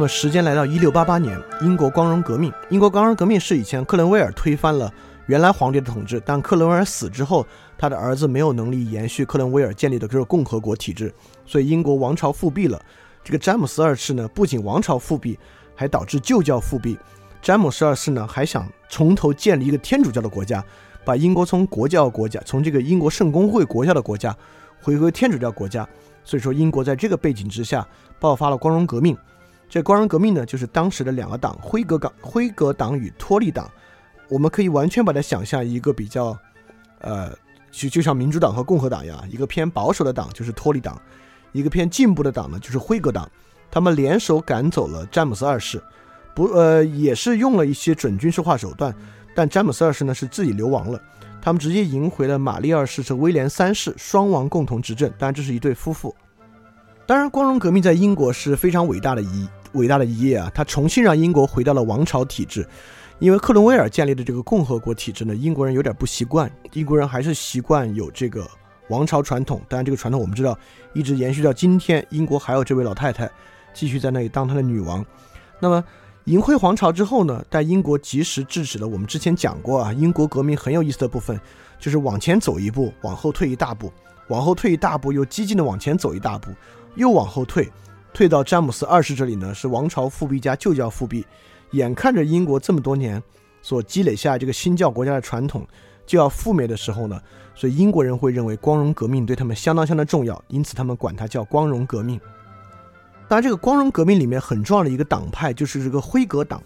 [0.00, 2.50] 那么时间来到一六八八年，英国光荣革命。
[2.70, 4.90] 英国光荣革命是以前克伦威尔推翻了
[5.26, 11.12] 原来皇帝的统治，但克伦威尔死之后，他的儿子没有能力延续克伦威尔建立的这个共和国体制，
[11.44, 12.80] 所以英国王朝复辟了。
[13.22, 15.38] 这个詹姆斯二世呢，不仅王朝复辟，
[15.74, 16.98] 还导致旧教复辟。
[17.42, 20.64] 詹姆斯二世呢，还想从头建立一个天主教的国家，
[21.04, 24.34] 把英国从国教国家，从这个英国圣公会国教的国家，
[24.80, 25.86] 回归天主教国家。
[26.24, 27.86] 所以说，英国在这个背景之下
[28.18, 29.14] 爆发了光荣革命。
[29.70, 33.70] 这光荣革命呢，就是当时的两个党——辉格党、辉格党与托利党。
[34.28, 36.36] 我们可以完全把它想象一个比较，
[36.98, 37.32] 呃，
[37.70, 41.00] 就就像民主党和共和党一样，一个偏保守的党就是托利党，
[41.52, 43.30] 一个偏进步的党呢就是辉格党。
[43.70, 45.80] 他们联手赶走了詹姆斯二世，
[46.34, 48.92] 不，呃，也是用了一些准军事化手段，
[49.36, 51.00] 但詹姆斯二世呢是自己流亡了。
[51.40, 55.08] 他们直接迎回了玛丽二世和威廉三世，双王共同执政。
[55.18, 56.14] 当然，这是一对夫妇。
[57.06, 59.48] 当然，光荣革命在英国是非常伟大的一。
[59.72, 62.66] 伟大的一页啊，他重新让英国回到了王朝体制，
[63.18, 68.46] 因为克伦威尔建立的这个共和国体制呢，英国人有点不习惯，英国人还是习惯有这个
[68.88, 69.60] 王朝传统。
[69.68, 70.58] 当然，这个传统我们知道
[70.92, 73.30] 一直延续到今天，英国还有这位老太太
[73.72, 75.04] 继续在那里当她的女王。
[75.60, 75.84] 那么，
[76.24, 81.38] 银辉皇朝之后呢，在英国及时制止了我们之前讲过啊，英国革命很有意思的部分
[81.78, 83.92] 就是往前走一步，往后退一大步，
[84.28, 86.50] 往后退一大步，又激进的往前走一大步，
[86.96, 87.70] 又往后退。
[88.12, 91.24] 退到詹姆斯二世这里呢，是王朝复辟加旧教复辟，
[91.72, 93.22] 眼看着英国这么多年
[93.62, 95.66] 所积累下这个新教国家的传统
[96.06, 97.20] 就要覆灭的时候呢，
[97.54, 102.20] 所以英国人会认为光荣革命对他们相当相当重要，因此他们管它叫光荣革命。
[103.28, 106.60] 当然，这个光荣革命里面很重要的一个党派就是这个辉格党，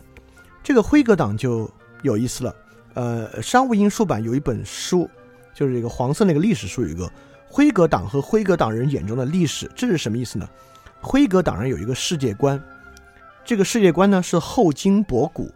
[0.63, 1.71] 这个辉格党就
[2.03, 2.57] 有意思了。
[2.95, 5.07] 呃，商务印书版有一本书，
[5.53, 7.11] 就是这个黄色那个历史书，有一个
[7.47, 10.49] 辉格党和辉格党人眼中的历史，这是什么意思呢？
[11.05, 12.59] 辉格党人有一个世界观，
[13.45, 15.51] 这个世界观呢是后经博古，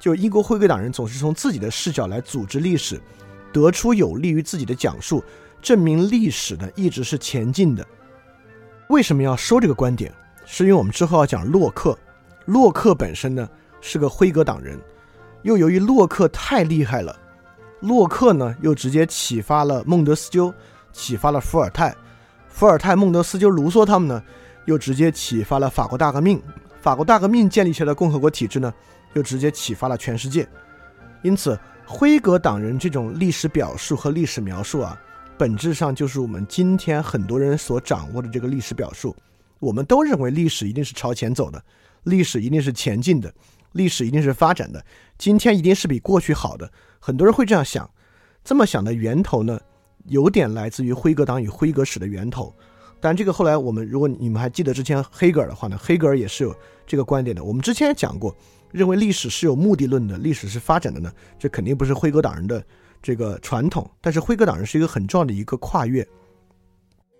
[0.00, 3.00] 就英国辉格党人总是从自己的视角来组织历史，
[3.52, 5.22] 得出有利于自己的讲述，
[5.62, 7.86] 证明历史呢一直是前进的。
[8.88, 10.12] 为什么要说这个观点？
[10.44, 11.96] 是因为我们之后要讲洛克，
[12.46, 13.48] 洛克本身呢
[13.80, 14.76] 是个辉格党人，
[15.42, 17.16] 又由于洛克太厉害了，
[17.78, 20.52] 洛克呢又直接启发了孟德斯鸠，
[20.92, 21.94] 启发了伏尔泰，
[22.48, 24.20] 伏尔泰、孟德斯鸠、卢梭他们呢。
[24.66, 26.42] 又直接启发了法国大革命，
[26.80, 28.72] 法国大革命建立起来的共和国体制呢，
[29.14, 30.48] 又直接启发了全世界。
[31.22, 35.00] 因此，辉格党人这种历史表述和历史描述啊，
[35.38, 39.14] 本质上就是我们今天很多人所掌握的这个历史表述。
[39.58, 41.62] 我们都认为历史一定是朝前走的，
[42.04, 43.32] 历史一定是前进的，
[43.72, 44.84] 历史一定是发展的，
[45.16, 46.68] 今天一定是比过去好的。
[46.98, 47.88] 很多人会这样想，
[48.42, 49.60] 这么想的源头呢，
[50.06, 52.52] 有点来自于辉格党与辉格史的源头。
[53.02, 56.54] 但这个后来我们，如果你们还记得之前黑格尔的话呢，黑格尔也是有
[56.86, 57.42] 这个观点的。
[57.42, 58.32] 我们之前也讲过，
[58.70, 62.64] 认为历史是有目的论的，历史是发展的呢，这肯定不是辉格党人的
[63.02, 63.90] 这个传统。
[64.00, 66.06] 但是辉格党人是一个很重要的一个跨越，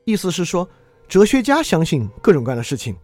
[0.04, 0.70] 意思是说，
[1.08, 2.94] 哲学家相信各种各样的事情，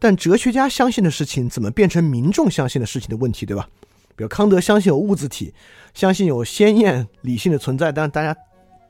[0.00, 3.68] 但哲学家相信的事情怎么变成民众相信的事情的问题，对吧？
[4.16, 5.54] 比如康德相信有物质体，
[5.94, 8.36] 相信有鲜艳理性的存在，但大家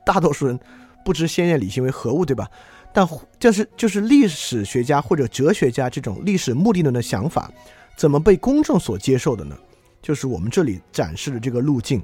[0.03, 0.59] 大多数人
[1.05, 2.49] 不知鲜艳理性为何物，对吧？
[2.91, 3.07] 但
[3.39, 7.51] 就是就是历史学家或者哲学家这种历史目的论的想法，
[7.95, 9.55] 怎么被公众所接受的呢？
[10.01, 12.03] 就是我们这里展示的这个路径。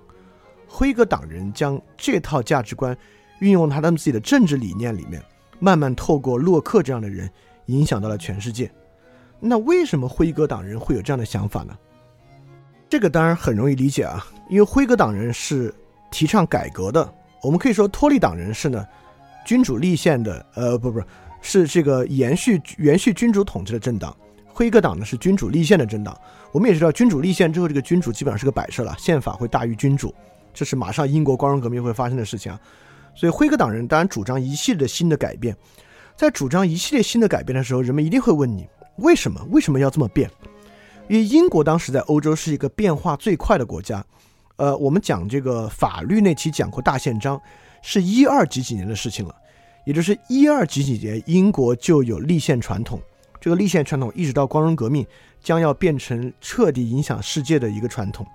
[0.68, 2.96] 辉格党人将这套价值观
[3.40, 5.22] 运用他们自己的政治理念里面，
[5.60, 7.30] 慢慢透过洛克这样的人
[7.66, 8.72] 影响到了全世界。
[9.40, 11.76] 那为什么辉格党人会有这样的想法呢？
[12.88, 15.74] 这个当然很容易理解啊，因为辉格党人是
[16.12, 17.12] 提倡改革的。
[17.42, 18.86] 我们可以说托利党人是呢。
[19.46, 21.02] 君主立宪的，呃，不不，
[21.40, 24.14] 是这个延续延续君主统治的政党。
[24.48, 26.18] 辉格党呢是君主立宪的政党。
[26.52, 30.14] 我们也知道，君主立宪之后，这个君主基本上是个摆设了，宪法会大于君主，
[30.54, 32.60] 这是马上英国光荣革命会发生的事情啊。
[33.14, 35.56] 所以，辉格党人当然主张一系列的新的改变。
[36.16, 40.30] 在主张一系列新的改变的时候，人们一定会问你，为什么为什么要这么变？
[41.08, 44.04] 因为英国当时在欧洲是一个变化最快的国家。
[44.56, 47.40] 呃，我们讲这个法律那期讲过大宪章。
[47.88, 49.36] 是一二几几年的事情了，
[49.86, 53.00] 也就是一二几几年，英国就有立宪传统。
[53.40, 55.06] 这个立宪传统一直到光荣革命，
[55.40, 58.26] 将要变成彻底影响世界的一个传统。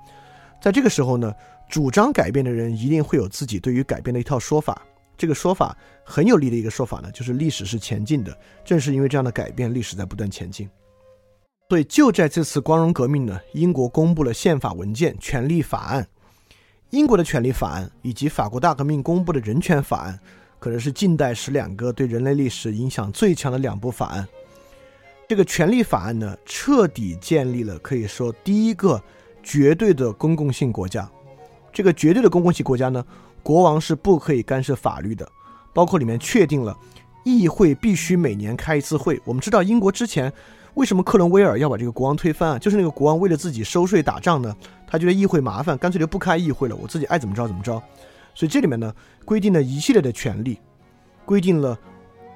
[0.62, 1.34] 在这个时候呢，
[1.68, 4.80] 主张改变的人一定会有自己对于改变的一套说法。
[5.18, 8.38] 这个说法很有力的一个说法呢，就是历史是前进的。
[8.64, 10.70] 正是因为这样的改变，历史在不断前进。
[11.68, 16.04] 所以就在这次光荣革命呢，英国公布了宪法文件《权利法案》。
[16.90, 20.18] 英国的权利法案以及法国大革命公布的人权法案，
[20.58, 24.26] 可能是近代史两个对人类历史影响最强的两部法案。
[25.28, 29.00] 这个权利法案呢，彻底建立了可以说第一个
[29.40, 31.08] 绝对的公共性国家。
[31.72, 33.04] 这个绝对的公共性国家呢，
[33.40, 35.30] 国王是不可以干涉法律的，
[35.72, 36.76] 包括里面确定了
[37.24, 39.20] 议会必须每年开一次会。
[39.24, 40.32] 我们知道英国之前
[40.74, 42.58] 为什么克伦威尔要把这个国王推翻啊？
[42.58, 44.54] 就是那个国王为了自己收税打仗呢，
[44.86, 47.82] 他觉得议会麻烦，干脆就不开议会了，我自己爱怎么着怎么着。
[48.34, 48.94] 所以这里面呢，
[49.24, 50.60] 规定了一系列的权利，
[51.24, 51.78] 规定了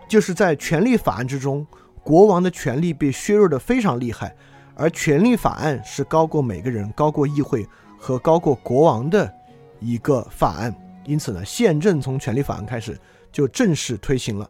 [0.08, 1.66] 就是在权利法案之中。
[2.02, 4.36] 国王的权力被削弱的非常厉害，
[4.74, 7.66] 而权力法案是高过每个人、高过议会
[7.98, 9.32] 和高过国王的
[9.80, 10.74] 一个法案。
[11.06, 13.00] 因此呢，宪政从权力法案开始
[13.32, 14.46] 就正式推行了，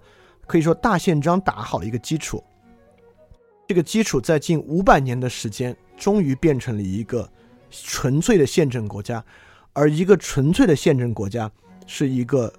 [0.48, 2.42] 可以说大宪章打好了一个基础。
[3.66, 7.28] 这个基础在近五百年的时间，终于变成了一个
[7.70, 9.24] 纯粹的宪政国家，
[9.72, 11.50] 而一个纯粹的宪政国家
[11.86, 12.52] 是一个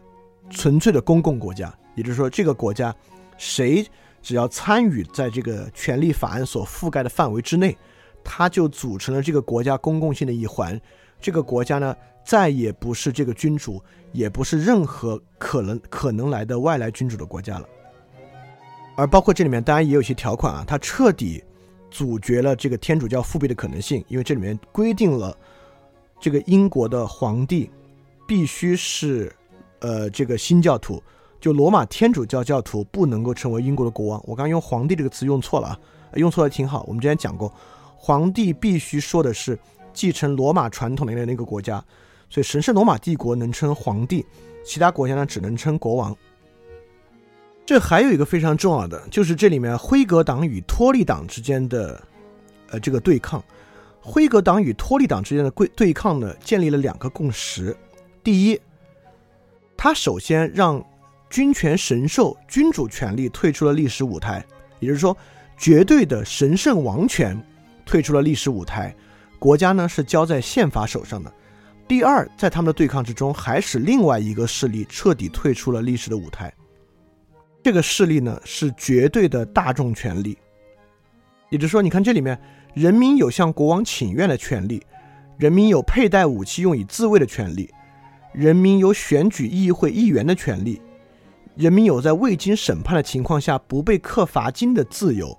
[0.50, 1.74] 纯粹的公共国家。
[1.96, 2.94] 也就是说，这个国家
[3.38, 3.86] 谁？
[4.22, 7.78] 只要参与在这个权利法案所覆盖的范围之内，
[8.24, 10.82] 它就组成了这个国家公共性的一环。
[11.22, 13.80] 这个国家呢，再也不是这个君主，
[14.12, 17.70] 也不是任何可能可能来的外来君主的国家了。
[18.96, 21.44] 而包括这里面当然也有一些条款啊，它彻底
[21.92, 25.38] 阻绝了这个天主教复辟的可能性，因为这里面规定了
[26.20, 27.70] 这个英国的皇帝
[28.28, 29.34] 必须是
[29.80, 31.02] 呃这个新教徒。
[31.42, 34.24] 就罗马天主教教徒不能够成为英国的国王。
[34.26, 35.80] 我刚用“皇帝”这个词用错了啊，
[36.16, 36.84] 用错了挺好。
[36.88, 37.54] 我们之前讲过，
[37.96, 39.60] 皇帝必须说的是
[39.94, 41.84] 继承罗马传统的那个国家，
[42.30, 44.26] 所以神圣罗马帝国能称皇帝，
[44.66, 46.18] 其他国家呢只能称国王。
[47.66, 52.00] 这还有一个非常重要的，就是这里面辉格党与托利党之间的
[52.70, 53.44] 呃这个对抗。
[54.00, 57.76] 辉格党与托利党之间的对对抗呢，建立了两个共识。
[58.24, 58.62] 第一，
[59.76, 60.84] 他首先让
[61.28, 64.46] 君权神授，君主权力退出了历史舞台，
[64.80, 65.18] 也就是说，
[65.58, 67.36] 绝对的神圣王权
[67.84, 68.96] 退出了历史舞台，
[69.40, 71.34] 国家呢是交在宪法手上的。
[71.88, 76.54] 第二，在他们的对抗之中，还使另外一个势力彻底退出了历史的舞台。
[77.66, 80.38] 这个势力呢是绝对的大众权利，
[81.50, 82.40] 也就是说，你看这里面，
[82.76, 84.86] 人民有向国王请愿的权利，
[85.40, 87.68] 人民有佩戴武器用以自卫的权利，
[88.34, 90.80] 人民有选举议会议员的权利。
[91.56, 95.36] 人民有在未经审判的情况下不被课罚金的自由，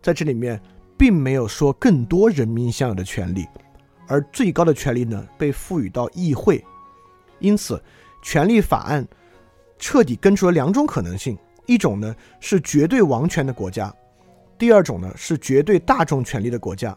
[0.00, 0.58] 在这里面
[0.96, 3.46] 并没有说更多人民享有的权利，
[4.06, 6.64] 而最高的权利呢被赋予到议会。
[7.40, 7.78] 因此，
[8.22, 9.06] 权利法案
[9.78, 11.36] 彻底根除了两种可能性：
[11.68, 13.94] 一种呢是绝对王权的国家，
[14.58, 16.96] 第二种呢是绝对大众权利的国家。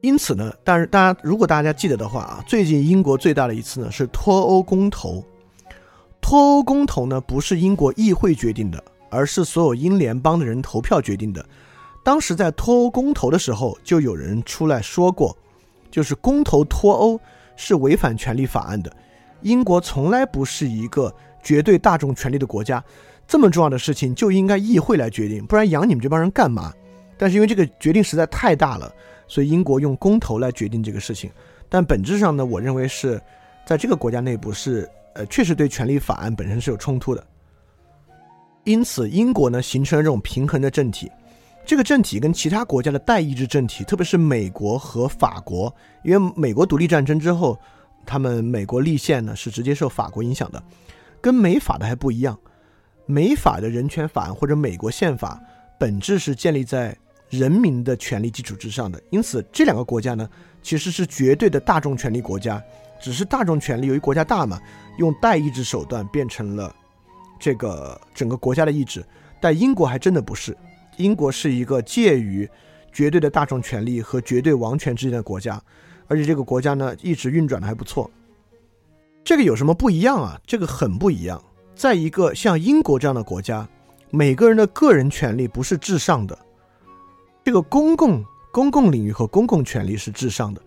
[0.00, 5.22] 因此呢，但是大家如果大家记得的话啊，最近英国最大的一次呢是脱欧公投。
[6.22, 11.44] 脱欧公投呢，不是英国议会决定的，而是所有英联邦的人投票决定的。
[12.02, 15.36] 当时在脱欧公投的时候，就有人出来说过，
[15.90, 17.20] 就是公投脱欧
[17.56, 18.90] 是违反权利法案的。
[19.42, 22.82] 英国从来不是一个绝对大众权利的国家，
[23.26, 26.72] 这么重要的事情就应该议会来决定，不然养你们这帮人干嘛？
[27.16, 28.92] 但是因为这个决定实在太大了，
[29.28, 31.30] 所以英国用公投来决定这个事情。
[31.68, 33.20] 但本质上呢，我认为是
[33.66, 34.88] 在这个国家内部是。
[35.16, 37.24] 呃，确实对权利法案本身是有冲突的，
[38.64, 41.08] 因此英国呢形成了这种平衡的政体。
[41.64, 47.56] 这个政体跟其他国家的代议制政体，特别是美国和法国，因为美国独立战争之后，
[48.04, 50.60] 他们美国立宪呢是直接受法国影响的，
[51.20, 52.36] 跟美法的还不一样。
[53.06, 55.40] 美法的人权法案或者美国宪法
[55.78, 56.96] 本质是建立在
[57.30, 60.28] 人民的权利基础之上的，因此这两个国家呢
[60.62, 62.62] 其实是绝对的大众权利国家。
[63.00, 64.58] 只是大众权利由于国家大嘛，
[64.98, 66.74] 用代议制手段变成了
[67.38, 69.04] 这个整个国家的意志。
[69.40, 70.56] 但英国还真的不是，
[70.96, 72.48] 英国是一个介于
[72.92, 75.60] 绝对的大众权利和绝对王权之间的国家，
[76.06, 78.10] 而且这个国家呢一直运转的还不错。
[79.22, 80.40] 这个有什么不一样啊？
[80.46, 81.42] 这个很不一样。
[81.74, 83.68] 在一个像英国这样的国家，
[84.10, 86.38] 每个人的个人权利不是至上的，
[87.44, 90.62] 这个公共公共领域和公共权利是至上的。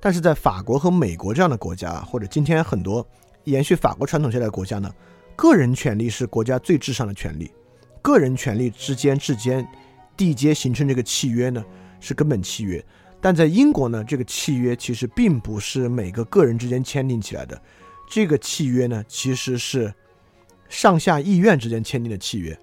[0.00, 3.06] 但是在法国和美国这样的国家，或者今天很多
[3.44, 4.92] 延续法国传统下来的国家呢，
[5.36, 7.50] 个人权利是国家最至上的权利，
[8.00, 9.66] 个人权利之间之间
[10.16, 11.64] 缔结形成这个契约呢，
[12.00, 12.84] 是根本契约。
[13.20, 17.60] 但在英国呢，这个契约其实并不是每个个人之间签订起来的，
[18.08, 19.94] 这个契约呢，其实是
[20.72, 22.58] 上下议院之间签订的契约。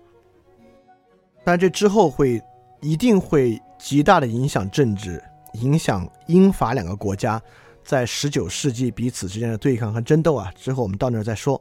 [1.44, 2.42] 但这之后会
[2.82, 5.24] 一定会极大的影响政治。
[5.54, 7.42] 影响英法两个国家
[7.84, 11.60] 在十九世纪彼此之间的对抗和争斗啊，之后我们到那儿再说。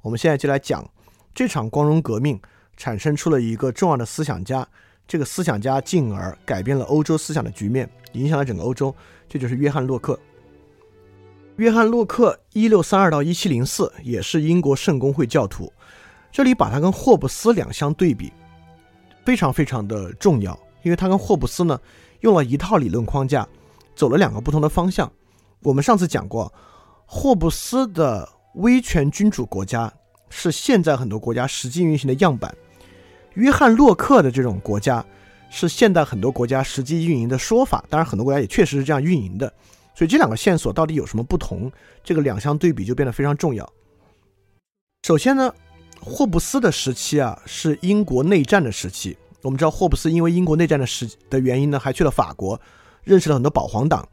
[0.00, 0.84] 我们现在就来讲
[1.32, 2.40] 这场光荣革命
[2.76, 4.66] 产生出了一个重要的思想家，
[5.06, 8.92] 这个思想家进而改变了欧洲思想的局面，影响了整个欧洲。
[9.28, 10.18] 这就是约翰洛克。
[11.58, 15.72] 约翰洛克一六三二到一七零四，也是英国圣公会教徒。
[16.38, 18.32] 这里把他跟霍布斯两相对比，
[19.24, 21.76] 非常非常的重要，因为他跟霍布斯呢
[22.20, 23.44] 用了一套理论框架，
[23.96, 25.12] 走了两个不同的方向。
[25.64, 26.54] 我们上次讲过，
[27.06, 29.92] 霍布斯的威权君主国家
[30.30, 32.56] 是现在很多国家实际运行的样板，
[33.34, 35.04] 约翰洛克的这种国家
[35.50, 37.84] 是现代很多国家实际运营的说法。
[37.90, 39.52] 当然，很多国家也确实是这样运营的。
[39.92, 41.68] 所以这两个线索到底有什么不同？
[42.04, 43.68] 这个两相对比就变得非常重要。
[45.02, 45.52] 首先呢，
[46.00, 49.16] 霍布斯的时期啊是英国内战的时期。
[49.42, 52.60] 我们知道霍布斯因为英国内战的时的原因呢，还去了法国，
[53.04, 54.06] 认识了很多保皇党。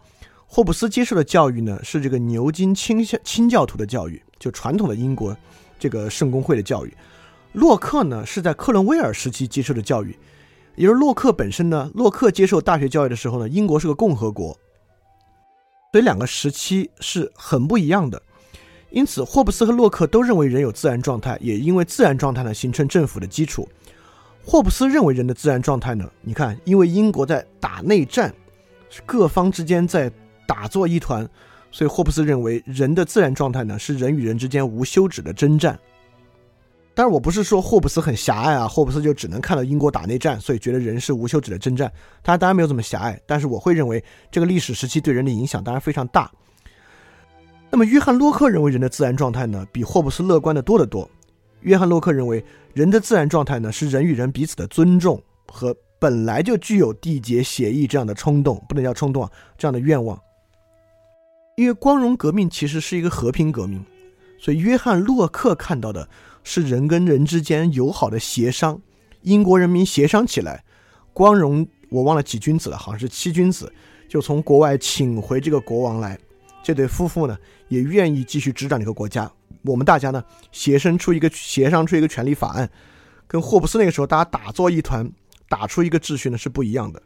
[0.46, 5.36] 霍布斯接受的教育呢是这个牛津清教清教徒的教育，就传统的英国
[5.80, 6.96] 这个圣公会的教育。
[7.54, 10.18] 洛克呢是在克伦威尔时期接受的教育，
[10.76, 14.58] 也就是洛克本身呢，洛克接受大学教育的时候呢，英国是个共和国。
[15.92, 18.22] 所以两个时期是很不一样的，
[18.96, 23.68] 因此霍布斯和洛克都认为人有自然状态，也因为自然状态呢形成政府的基础。
[24.42, 28.34] 霍布斯认为人的自然状态呢，你看，因为英国在打内战，
[29.06, 30.10] 各方之间在
[30.48, 31.28] 打作一团，
[31.72, 35.78] 所以霍布斯认为人的自然状态呢是人与人之间无休止的征战。
[36.94, 41.92] 但是我不是说霍布斯很狭隘啊，霍布斯就只能看到英国打内战，所以觉得人是无休止的征战。
[42.24, 46.32] 他当然没有这么狭隘，但是我会认为这个历史时期对人的影响当然非常大。
[47.76, 51.12] 那么约翰洛克认为人的自然状态呢，比霍布斯乐观的多得多。
[51.60, 52.42] 约翰洛克认为
[52.74, 60.18] 人的自然状态呢，是人与人彼此的尊重和本来就具有缔结协议这样的冲动，不能叫冲动啊，这样的愿望。
[61.58, 63.84] 因为光荣革命其实是一个和平革命，
[64.40, 66.08] 所以约翰洛克看到的。
[66.46, 68.80] 是人跟人之间友好的协商，
[69.24, 70.64] 英国人民协商起来，
[71.12, 73.70] 光荣我忘了几君子了，好像是七君子，
[74.08, 76.18] 就从国外请回这个国王来。
[76.66, 79.32] 这对夫妇呢也愿意继续执掌这个国家。
[79.62, 82.68] 我们大家呢协商出一个协商出一个权利法案，
[83.28, 85.08] 跟霍布斯那个时候大家打作一团，
[85.48, 87.00] 打出一个秩序呢是不一样的。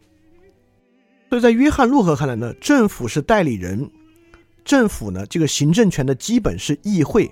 [1.27, 3.91] 所以在约翰洛克看来呢，政府是代理人，
[4.63, 7.29] 政府呢这个行政权的基本是议会。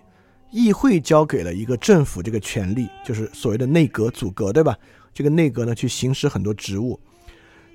[0.49, 4.77] 议会交给了一个政府这个权利，就是所谓的内阁组阁，对吧？
[5.13, 6.97] 这个内阁呢，去行使很多职务。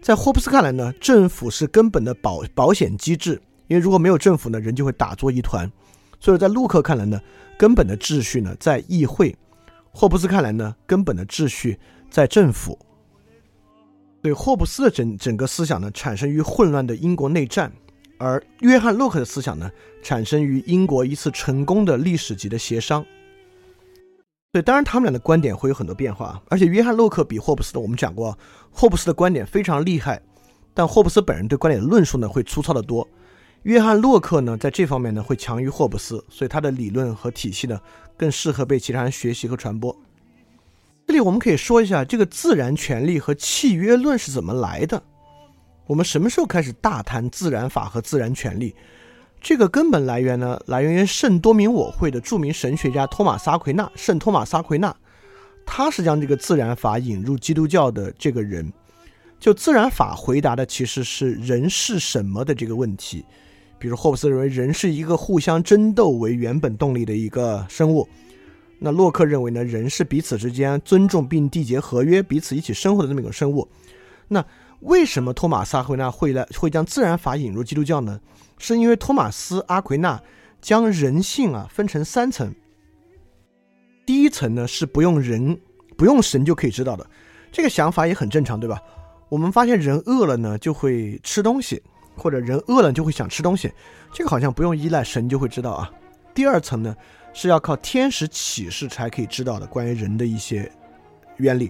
[0.00, 3.38] 在霍布斯看来呢，政府是根本的保保险机制，
[3.72, 5.70] 因为如果没有政府呢，人就会打作一团。
[6.20, 7.18] 所以在陆克看来呢，
[7.56, 9.34] 根本的秩序呢在议会；
[9.92, 11.78] 霍布斯看来呢，根本的秩序
[12.10, 12.78] 在政府。
[14.20, 17.72] 对霍布斯的整整个思想呢，产生于混乱的英国内战。
[18.18, 19.70] 而约翰洛克的思想呢，
[20.02, 23.02] 产生于英国一次成功的历史级的协商。
[24.52, 26.40] 对，当然他们俩的观点会有很多变化。
[26.50, 28.38] 而且约翰洛克比霍布斯的，我们讲过，
[28.70, 30.22] 霍布斯的观点非常厉害，
[30.74, 33.08] 但霍布斯本人对观点的论述呢会粗糙的多。
[33.62, 37.80] 约翰洛克呢在这方面呢会强于霍布斯，所以他的理论和体系呢
[38.16, 39.96] 更适合被其他人学习和传播。
[41.06, 45.02] 这里我们可以说一下这个自然权利和契约论是怎么来的。
[45.86, 48.74] 我们什么时候开始大谈自然法和自然权利？
[49.40, 53.90] 这个根本来源呢，来源于圣多明我会的著名神学家托马斯奎纳。
[53.96, 54.94] 圣托马斯奎纳，
[55.66, 58.72] 他是将这个自然法引入基督教的这个人。
[59.40, 63.24] 就自然法回答的其实是人是什么的这个问题。
[63.82, 68.08] 比如霍布斯认为人是一个互相争斗为原本动力的一个生物，
[68.78, 73.66] 那洛克认为呢，人是彼此之间尊重并缔结合约、彼此一起生活的这么一种生物。
[74.28, 74.44] 那
[74.82, 78.20] 为什么托马斯阿奎纳会来会将自然法引入基督教呢？
[78.56, 80.22] 是因为托马斯阿奎纳
[80.60, 82.54] 将人性啊分成三层。
[84.06, 85.60] 第一层呢是不用人
[85.96, 87.04] 不用神就可以知道的，
[87.50, 88.80] 这个想法也很正常，对吧？
[89.28, 91.82] 我们发现人饿了呢就会吃东西，
[92.22, 93.72] 或者人饿了就会想吃东西，
[94.12, 95.90] 这个好像不用依赖神就会知道啊。
[96.32, 96.94] 第二层呢
[97.32, 100.70] 是要靠天使启示才可以知道的关于人的一些
[101.38, 101.68] 原理。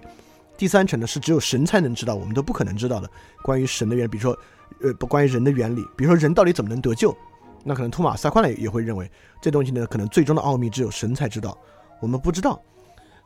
[0.55, 3.09] 第三层呢是只有神才能知道，我们都不可能知道的
[3.41, 4.37] 关于神的原理，比如说，
[4.83, 7.15] 呃，不关于人的原理，比如说人到底怎么能得救，
[7.63, 9.09] 那可能托马斯·宽勒也会认为
[9.41, 11.57] 这东西呢，可能最终的奥秘只有神才知道，
[11.99, 12.61] 我们不知道。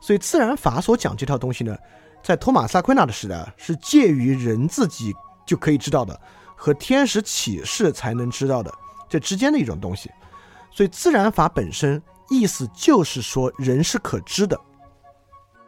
[0.00, 1.76] 所以自然法所讲这套东西呢，
[2.22, 5.12] 在托马斯·奎纳的时代是介于人自己
[5.46, 6.18] 就可以知道的
[6.58, 8.74] 和天使启示才能知道的
[9.08, 10.10] 这之间的一种东西。
[10.70, 14.60] 所以自然法本身意思就是说人是可知的。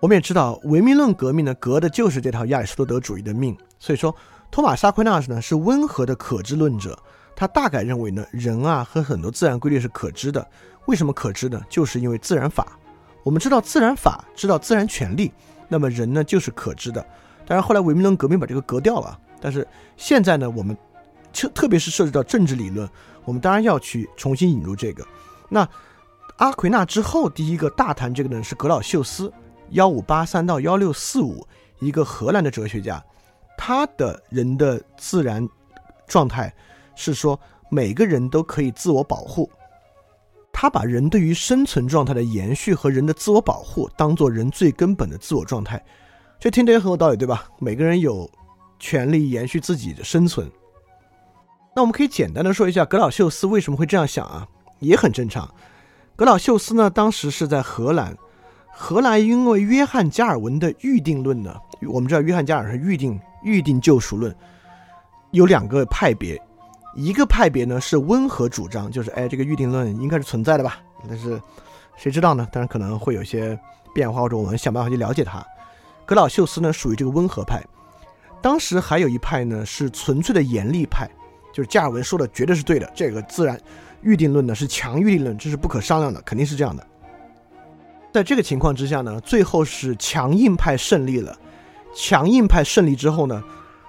[0.01, 3.57] 我们也知道，唯命论革命呢，革的就是这套亚里士多德主义的命。
[3.79, 4.15] 所以说，
[4.51, 6.99] 托马斯·阿奎纳斯呢是温和的可知论者，
[7.37, 10.47] 他大概认为呢，人啊和很多自然规律是可知的。
[10.87, 11.63] 为什么可知呢？
[11.69, 12.79] 就是因为自然法。
[13.23, 15.31] 我们知道自然法，知道自然权利，
[15.69, 17.05] 那么人呢就是可知的。
[17.47, 19.19] 当然后来唯名论革命把这个革掉了。
[19.41, 19.67] 但是
[19.97, 20.77] 现在呢，我们
[21.33, 22.89] 特特别是涉及到政治理论，
[23.25, 25.07] 我们当然要去重新引入这个。
[25.49, 25.69] 那
[26.37, 29.33] 阿奎那之后，第一个大谈这个呢是格老秀斯，
[29.71, 31.47] 幺五八三到幺六四五，
[31.81, 33.03] 一个荷兰的哲学家，
[33.57, 35.47] 他的人的自然
[36.07, 36.53] 状态
[36.95, 37.39] 是说
[37.71, 39.51] 每个人都可以自我保护。
[40.53, 45.83] 他把人对于生存状态的延续和人的自我保护当做人最根本的自我状态，
[46.39, 47.49] 这听着也很有道理，对吧？
[47.59, 48.31] 每个人有
[48.81, 50.51] 权利延续自己的生存。
[51.77, 54.45] 那我们可以简单的说一下格老秀斯为什么会这样想啊，
[54.81, 55.49] 也很正常。
[56.17, 58.17] 格老秀斯呢，当时是在荷兰，
[58.73, 61.55] 荷兰因为约翰加尔文的预定论呢，
[61.89, 64.35] 我们知道约翰加尔是预定预定救赎论，
[65.31, 66.37] 有两个派别。
[66.97, 70.79] 一个派别呢是温和主张，就是哎，这个预定论应该是存在的吧？
[71.09, 71.41] 但是
[71.97, 72.49] 谁知道呢？
[72.51, 73.57] 当然可能会有些
[73.95, 75.41] 变化，或者我们想办法去了解它。
[76.05, 77.63] 格老秀斯呢属于这个温和派。
[78.43, 81.09] 当时还有一派呢是纯粹的严厉派，
[81.53, 83.61] 就是加尔文说的绝对是对的，这个自然
[84.03, 86.87] 预定论呢是强预定论，这是不可商量的，肯定是这样的。
[88.13, 91.37] 在这个情况之下呢，最后是强硬派胜利了。
[91.95, 93.43] 强硬派胜利之后呢？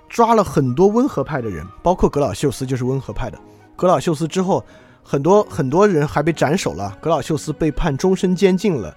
[0.09, 3.39] 抓了很多温和派的人，包括格老秀斯就是温和派的。
[3.77, 4.61] 格老秀斯之后，
[5.01, 6.97] 很多很多人还被斩首了。
[6.99, 8.93] 格老秀斯被判终身监禁了。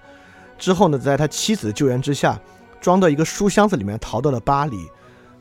[0.57, 2.37] 之后呢，在他妻子的救援之下，
[2.81, 4.89] 装到一个书箱子里面逃到了巴黎。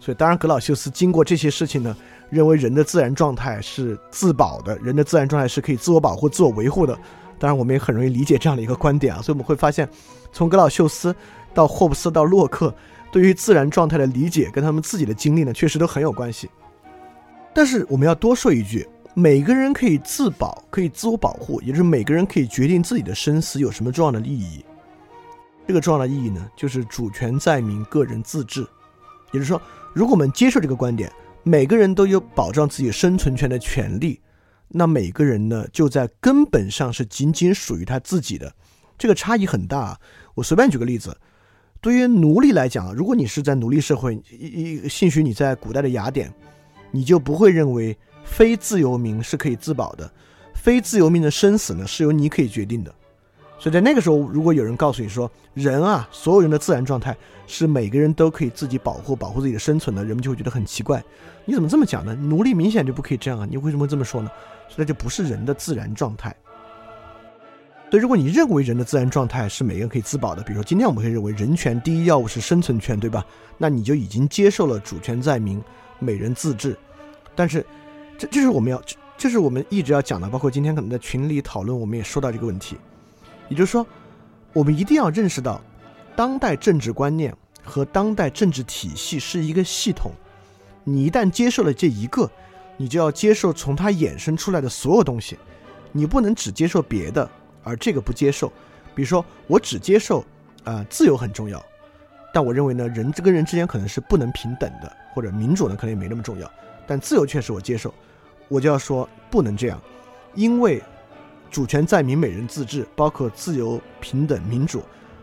[0.05, 1.97] 所以，当然格老秀斯经过这些事情呢，
[2.29, 6.95] 认为人的自然状态是自保的，人的自然状态是可以自我保护、自我维护的。
[7.39, 9.23] 当然，我们也很容易理解这样的一个观点啊。
[9.23, 9.89] 所以我们会发现，
[10.31, 11.17] 从格老秀斯
[11.55, 12.75] 到霍布斯到洛克。
[13.11, 16.51] 对于自然状态的理解跟他们自己的经历呢，确实都很有关系。
[17.55, 24.65] 但是我们要多说一句，每个人可以自保，可以自我保护，也就是每个人可以决定自己的生死，有什么重要的意义？
[25.67, 28.67] 这个重要的意义呢，就是主权在民，个人自治。
[29.33, 29.63] 也就是说，
[29.95, 31.11] 如果我们接受这个观点，
[31.45, 34.21] 每个人都有保障自己生存权的权利，
[34.67, 38.53] 那每个人呢，就在根本上是仅仅属于他自己的。
[38.99, 39.79] 这个差异很大。
[39.79, 40.01] 啊
[40.35, 41.17] 我随便举个例子。
[41.81, 46.33] 对于奴隶来讲，如果你是在奴隶社会，一一兴许你在古代的雅典，
[46.91, 50.13] 你就不会认为非自由民是可以自保的，
[50.57, 52.93] 非自由民的生死呢是由你可以决定的。
[53.65, 61.03] 所以在那个时候，如果有人告诉你说人啊，所有人的自然状态是每个人都可以自己保护、保护自己的生存的，人们就会觉得很奇怪。
[61.47, 62.15] 你怎么这么讲呢？
[62.15, 64.31] 奴隶明显就不可以这样啊，你为什么会这么说呢？
[64.69, 66.29] 所以这不是人的自然状态。
[67.91, 73.25] 所以，如果你认为人的自然状态是每个人可以自保的，比如说今天我们可以认为人权第一要务是生存权，对吧？
[73.57, 75.59] 那你就已经接受了主权在民，
[76.01, 76.77] 每人自治。
[77.35, 77.65] 但是，
[78.19, 78.83] 这这是我们要，
[79.17, 82.77] 这是我们一直要讲的，包括今天可能在群里讨论，我们也说到这个问题。
[83.49, 83.87] 也就是说，
[84.53, 85.61] 我们一定要认识到，
[86.17, 90.13] 当代政治观念和当代政治体系是一个系统。
[90.85, 92.31] 你一旦接受了这一个，
[92.77, 95.39] 你就要接受从它衍生出来的所有东西，
[95.93, 97.29] 你不能只接受别的。
[97.67, 98.53] 而这个不接受，
[98.95, 100.23] 比如说我只接受，
[100.65, 101.65] 啊，自由很重要，
[102.35, 106.51] 但我认为呢，人跟人之间可能是不能平等的，或者民主呢可能也没那么重要，
[106.87, 107.95] 但自由确实我接受，
[108.49, 109.81] 我就要说不能这样，
[110.35, 110.83] 因为
[111.55, 114.83] 主权在民，每人自治，包括自由、平等、民主，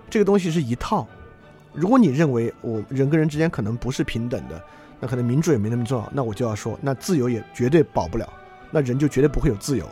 [0.09, 1.05] 这个东西是一套。
[1.73, 4.63] 如果你认为我人跟人之间可能不是平等的，
[4.97, 8.31] 那可能民主也没那么重要，那我就要说，那自由也绝对保不了，
[8.71, 9.85] 那人就绝对不会有自由。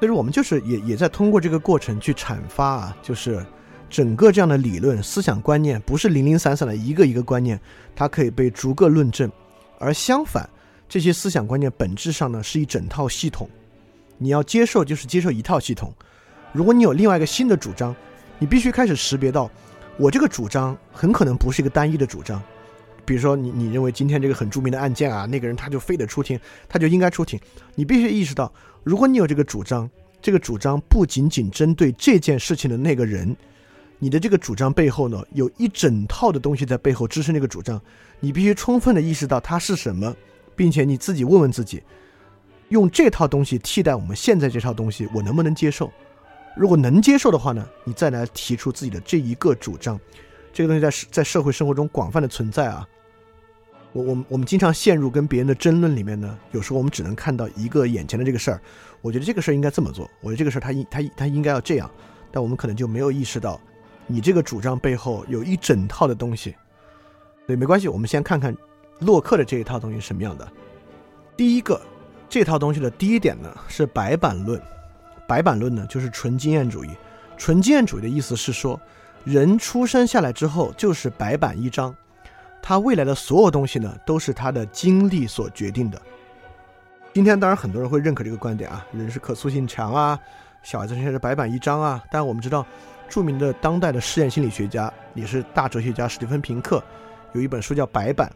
[0.00, 3.44] 所以我们就是也也在通过这个过程去阐发啊，就是
[3.90, 7.60] 整个这样的理论思想观念不是零零散散的一个一个观念，
[7.94, 9.30] 它可以被逐个论证，
[9.78, 10.48] 而相反，
[10.88, 13.46] 这些思想观念本质上呢是一整套系统，
[14.18, 15.92] 你要接受就是接受一套系统，
[16.52, 17.94] 如果你有另外一个新的主张，
[18.38, 19.50] 你必须开始识别到，
[19.96, 22.42] 我这个主张很可能不是一个单一的主张，
[23.04, 27.38] 比如说你你认为今天这个很著名的案件啊，那个人他就非得出庭，他就应该出庭，
[27.74, 28.52] 你必须意识到。
[28.82, 29.88] 如果你有这个主张，
[30.22, 33.36] 这个主张不仅仅针对这件事情的那个人，
[33.98, 37.80] 你的这个主张背后呢，有一整套的东西在背后支撑这个主张，
[38.20, 40.14] 你必须充分的意识到它是什么，
[40.56, 41.82] 并且你自己问问自己，
[42.74, 45.92] 用这套东西替代我们现在这套东西，我能不能接受？
[46.56, 49.98] 如果能接受的话呢，你再来提出自己的这一个主张，
[50.52, 52.86] 这个东西在在社会生活中广泛的存在啊。
[53.92, 58.60] 我我我们经常陷入跟别人的争论里面呢，有时候我们只能看到一个眼前的这个事儿，
[59.02, 61.88] 我觉得这个事儿应该这么做，我觉得这个事儿他应他他应该要这样，
[62.32, 63.60] 但我们可能就没有意识到，
[64.08, 66.56] 你这个主张背后有一整套的东西。
[67.46, 68.52] 对，没关系，我们先看看
[68.98, 70.48] 洛克的这一套东西是什么样的。
[71.36, 71.80] 第一个，
[72.34, 74.60] 这套东西的第一点呢是白板论，
[75.24, 76.90] 白板论呢就是纯经验主义，
[77.36, 78.80] 纯经验主义的意思是说，
[79.22, 81.94] 人出生下来之后就是白板一张。
[82.60, 86.02] 他未来的所有东西呢，都是他的经历所决定的。
[87.12, 90.18] 今天当然很多人会认可这个观点啊，人是可塑性强啊，
[90.64, 92.02] 小孩子现在是白板一张啊。
[92.10, 92.66] 但我们知道，
[93.08, 96.82] 著名的当代的实验心理学家也是大哲学家史蒂芬平克，
[97.32, 98.28] 有一本书叫《白板》，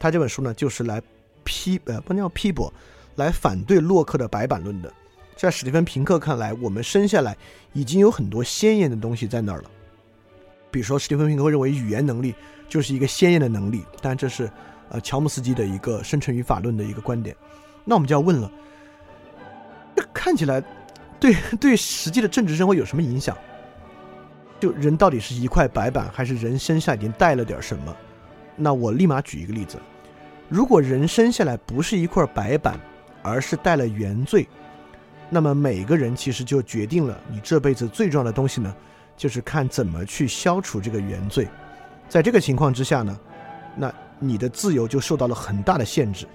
[0.00, 1.00] 他这本书呢就是来
[1.44, 2.72] 批呃不能叫批驳，
[3.16, 4.92] 来反对洛克的白板论的。
[5.36, 7.36] 在史蒂芬平克看来，我们生下来
[7.72, 9.70] 已经有很多鲜艳的东西在那儿了。
[10.70, 12.34] 比如说，史蒂芬平克认为语言能力
[12.68, 14.50] 就是一个鲜艳的能力，但这是
[14.90, 17.34] 呃乔姆斯基的一个生成语法论的一个观点。
[17.84, 18.52] 那我们就要问了，
[19.96, 20.62] 这看起来
[21.18, 23.36] 对对实际的政治生活有什么影响？
[24.60, 27.96] 就人到底是一块白板，还是人身上已经带了点什么？
[28.56, 29.78] 那我立马举一个例子：
[30.50, 32.78] 如果人生下来不是一块白板，
[33.22, 34.46] 而是带了原罪。
[35.28, 38.74] 那么每个人其实就决定了你这辈子最重要的东西呢，
[39.16, 41.48] 就是看怎么去消除这个原罪。
[42.08, 43.18] 在这个情况之下呢，
[43.76, 46.26] 那你的自由就受到了很大的限制，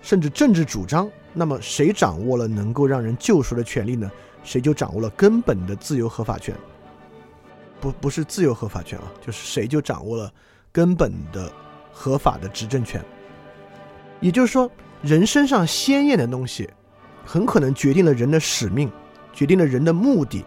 [0.00, 1.10] 甚至政治主张。
[1.32, 4.08] 那么谁掌握了能够让人救赎的权利呢？
[4.44, 6.54] 谁就掌握了根本的自由合法权。
[7.80, 10.32] 不，不是自由合法权啊，就是谁就掌握了
[10.70, 11.52] 根本的
[11.90, 13.04] 合法的执政权。
[14.20, 14.70] 也就是说，
[15.04, 16.68] 人身上鲜艳的东西。
[17.26, 18.92] 很可能决定了人的使命，
[19.32, 20.44] 决定了人的目的。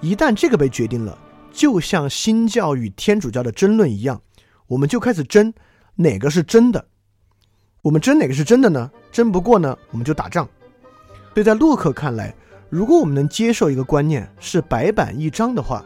[0.00, 1.18] 一旦这个被决定了，
[1.52, 4.18] 就像新教与天主教的争论一样，
[4.66, 5.52] 我们就开始争
[5.96, 6.82] 哪个是真的。
[7.82, 8.90] 我们争哪个是真的呢？
[9.12, 10.48] 争不过呢，我们就打仗。
[11.34, 12.34] 所以在洛克看来，
[12.70, 15.84] 如果我们能接受一个观念是白板一张的话，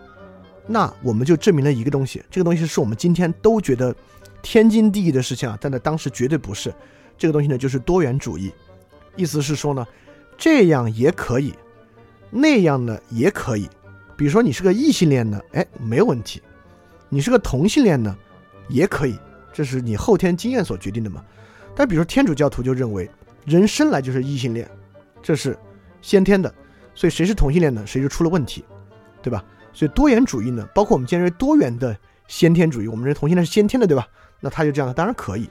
[0.69, 2.23] 那我们就证明了一个东西。
[2.31, 3.93] 这个东西是我们今天都觉得
[4.41, 6.73] 天经地义的事情啊，但在当时绝对不是。
[7.17, 8.53] 这个东西呢，就是多元主义。
[9.17, 9.87] 意思是说呢。
[10.39, 11.55] 这样也可以，
[12.29, 13.69] 那样呢也可以。
[14.17, 16.41] 比如说你是个异性恋呢，哎，没有问题；
[17.09, 18.17] 你是个同性恋呢，
[18.69, 19.17] 也可以。
[19.53, 21.23] 这是你后天经验所决定的嘛？
[21.77, 23.09] 但比如说天主教徒就认为
[23.45, 24.69] 人生来就是异性恋，
[25.23, 25.57] 这是
[26.01, 26.53] 先天的，
[26.93, 28.65] 所以谁是同性恋呢，谁就出了问题，
[29.23, 29.45] 对吧？
[29.73, 31.97] 所以多元主义呢，包括我们今天认为多元的
[32.27, 34.09] 先天主义，我们认为同性恋是先天的，对吧？
[34.41, 35.49] 那他就这样，当然可以。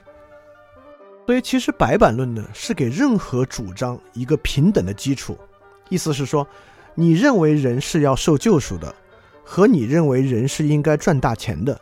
[1.32, 5.38] 所以，其实白板论呢，是给任何主张一个平等的基础。
[5.88, 6.46] 意思是说，
[6.94, 8.94] 你认为人是要受救赎的，
[9.42, 11.80] 和你认为人是应该赚大钱的，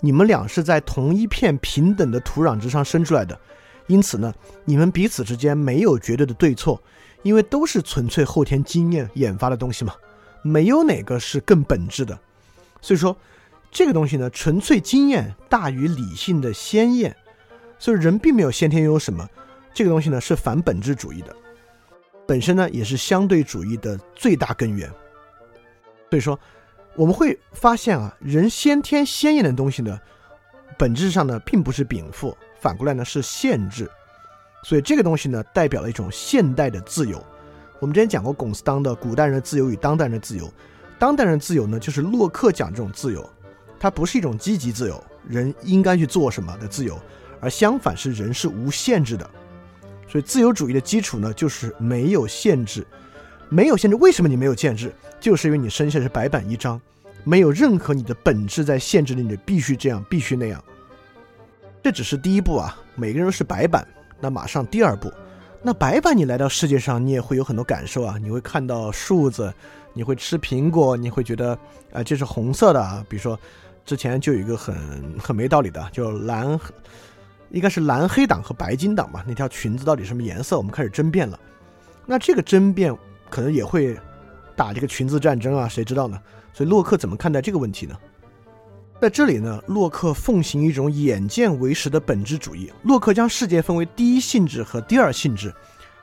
[0.00, 3.40] 你们俩是在同一片平等的土壤之上生出来的。
[3.86, 4.34] 因此呢，
[4.66, 6.78] 你们彼此之间没有绝对的对错，
[7.22, 9.94] 因为都是纯粹后天经验研发的东西嘛，
[10.42, 12.18] 没有哪个是更本质的。
[12.82, 13.16] 所以说，
[13.70, 17.16] 这个东西呢，纯粹经验大于理性的鲜艳。
[17.80, 19.28] 所以人并没有先天拥有什么，
[19.74, 21.34] 这个东西呢是反本质主义的，
[22.26, 24.88] 本身呢也是相对主义的最大根源。
[26.10, 26.38] 所以说，
[26.94, 29.98] 我们会发现啊，人先天鲜艳的东西呢，
[30.76, 33.90] 本质上呢并不是禀赋，反过来呢是限制。
[34.62, 37.24] 所以这个东西呢代表了一种现代的自由。
[37.78, 40.52] 我们之前讲过龚斯当的古代人的自由与当代人的自由，
[40.98, 43.26] 当代人的自由呢就是洛克讲这种自由，
[43.78, 47.00] 它不是一种积极自由，人应该去做什么的自由。
[47.40, 49.28] 而相反是人是无限制的，
[50.06, 52.86] 所以自由主义的基础呢，就是没有限制，
[53.48, 53.96] 没有限制。
[53.96, 54.92] 为什么你没有限制？
[55.18, 56.80] 就是因为你生下是白板一张，
[57.24, 60.62] 没有任何你的本质在限制你，你必须这样，必须那样。
[61.82, 63.86] 这只是第一步啊，每个人都是白板。
[64.20, 65.10] 那马上第二步，
[65.62, 69.50] 那白板你来到世界上，你也会有很多感受啊，你会看到树子，
[69.94, 71.58] 你会吃苹果，你会觉得
[71.92, 73.02] 啊这是红色的啊。
[73.08, 73.38] 比如说
[73.86, 76.58] 之前就有一个很很没道理的，就蓝。
[77.50, 79.24] 应该是蓝黑党和白金党吧？
[79.26, 80.56] 那条裙子到底什么颜色？
[80.56, 81.38] 我们开始争辩了。
[82.06, 82.96] 那这个争辩
[83.28, 83.98] 可能也会
[84.56, 85.68] 打这个裙子战争啊？
[85.68, 86.20] 谁知道呢？
[86.52, 87.96] 所以洛克怎么看待这个问题呢？
[89.00, 92.70] 在这里呢，洛克奉行一种眼见为实的本质主义。
[92.82, 95.54] 洛克将世界分为第一性质和第二性质。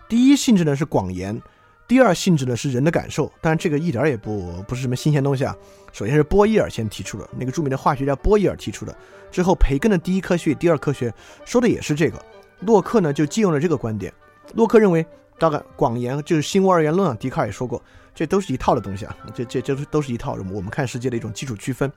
[0.10, 1.40] 第一性质呢是广言。
[1.88, 5.56] 第二性质呢是人的感受，但是这个一点也不不是什么新鲜东西啊。
[5.94, 8.96] 首先是波伊尔先提出的，那个著名的化学家波伊尔提出的。
[9.32, 11.14] 之后培根的第一科学、第二科学
[11.46, 12.22] 说的也是这个。
[12.62, 14.14] 洛克呢就借用了这个观点。
[14.54, 15.06] 洛克认为，
[15.40, 17.18] 大概广言就是新物二元论啊。
[17.20, 17.82] 笛卡尔也说过，
[18.14, 19.16] 这都是一套的东西啊。
[19.34, 21.92] 这这这都是一套我们看世界的一种基础区分。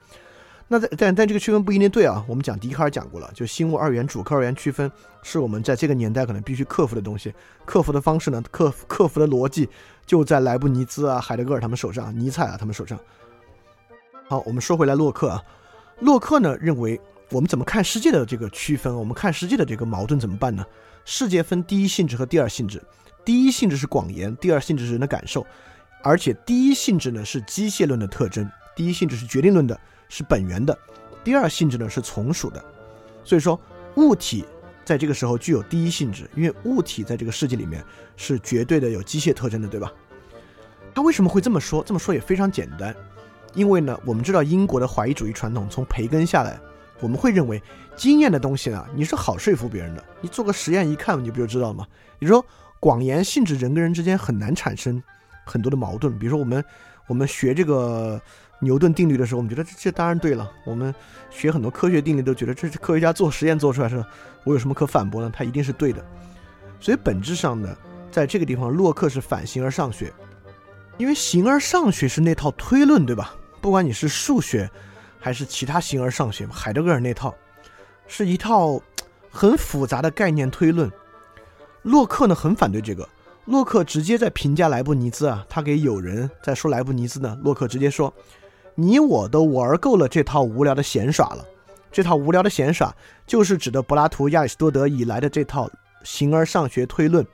[0.71, 2.23] 那在但但这个区分不一定对啊。
[2.29, 4.89] 我们讲笛卡尔讲过了，就新物二元、主客二元区分
[5.21, 7.33] 是我们在这个年代可能必须克服的东西。
[7.65, 9.67] 克服的方式呢，克服克服的逻辑
[10.05, 12.97] 就在莱布尼兹啊、海德格尔他们手上，尼采啊他们手上。
[14.29, 15.43] 好，我们说回来，洛克啊，
[15.99, 16.97] 洛克呢认为
[17.31, 20.65] 我们怎么看世界的这个区分，我们看世界的这个矛盾怎么办呢？
[21.03, 22.81] 世界分第一性质和第二性质，
[23.25, 25.45] 第一性质是广言，第二性质是人的感受，
[26.01, 29.77] 而且第一性质呢是机械论的特征，第一性质是决定论的。
[30.11, 30.77] 是本源的，
[31.23, 32.61] 第二性质呢是从属的，
[33.23, 33.57] 所以说
[33.95, 34.43] 物体
[34.83, 37.81] 在这个时候具有第一性质，因为物体在这个世界里面
[38.17, 39.89] 是绝对的有机械特征的，对吧？
[40.93, 41.81] 他为什么会这么说？
[41.81, 42.93] 这么说也非常简单，
[43.53, 46.59] 因为呢，我们知道英国的怀疑主义传统从培根下来，
[46.99, 47.63] 我们会认为
[47.95, 51.87] 经验的东西呢，你是好说服别人的，你做个实验一看，你不就知道了吗？
[52.19, 52.45] 你说
[52.81, 55.01] 广言性质，人跟人之间很难产生
[55.45, 56.19] 很多的矛盾。
[56.19, 56.61] 比如说我们
[57.07, 58.21] 我们学这个
[58.61, 60.49] 牛顿定律的时候，我们觉得这这当然对了。
[60.65, 60.95] 我们
[61.29, 64.01] 学很多科学定律都觉得这是科学家做实验做出来是，
[64.45, 65.29] 我有什么可反驳呢？
[65.35, 66.01] 它一定是对的。
[66.79, 67.75] 所以本质上呢，
[68.09, 70.13] 在这个地方，洛克是反形而上学。
[70.97, 73.35] 因为形而上学是那套推论，对吧？
[73.59, 74.69] 不管你是数学，
[75.19, 77.33] 还是其他形而上学，海德格尔那套，
[78.07, 78.79] 是一套
[79.31, 80.91] 很复杂的概念推论。
[81.83, 83.07] 洛克呢很反对这个，
[83.45, 88.13] 洛克直接在评价莱布尼兹啊，他给友人在说莱布尼兹呢，洛克直接说
[88.75, 91.45] ：“你我都玩够了这套无聊的闲耍了。”
[91.91, 92.95] 这套无聊的闲耍
[93.27, 95.69] 就是指的柏拉图、亚里士多德以来的这套
[96.03, 97.25] 形而上学推论。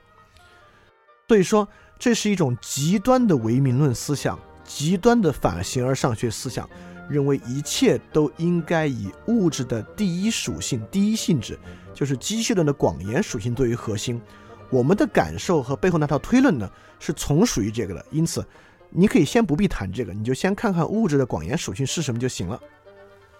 [1.28, 1.68] 所以说。
[2.00, 6.70] 这是一种极端的唯名论思想，极端的反形而上学思想，
[7.10, 11.58] 认为一切都应该以物质的第一属性、第一性质，
[11.92, 14.22] 就是机械论的广言属性作为核心。
[14.70, 16.70] 我们的感受和背后那套推论呢，
[17.00, 18.06] 是从属于这个的。
[18.12, 18.46] 因此，
[18.90, 22.60] 你可以先不必谈这个，你就先看看物质的广延属性是什么就行了。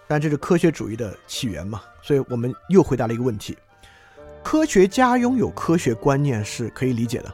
[0.07, 1.81] 但这是科学主义的起源嘛？
[2.01, 3.57] 所以我们又回答了一个问题：
[4.43, 7.33] 科学家拥有科学观念是可以理解的。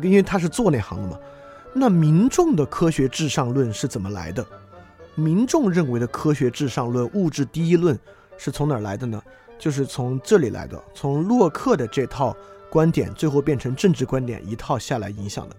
[0.00, 1.18] 因为他是做那行的嘛，
[1.74, 4.44] 那民众的科学至上论是怎么来的？
[5.14, 7.98] 民众认为的科学至上论、物质第一论
[8.38, 9.22] 是从哪儿来的呢？
[9.58, 12.34] 就是从这里来的，从洛克的这套
[12.70, 15.56] 观点最后变成政治观点一套下来影响的。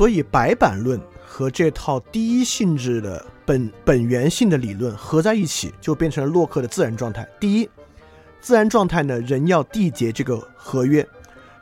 [0.00, 7.28] 所以白板论和这套第一性质的本本源性的理论合在一起，就变成了洛克的自然状态。
[7.38, 7.68] 第一，
[8.40, 11.06] 自然状态呢，人要缔结这个合约，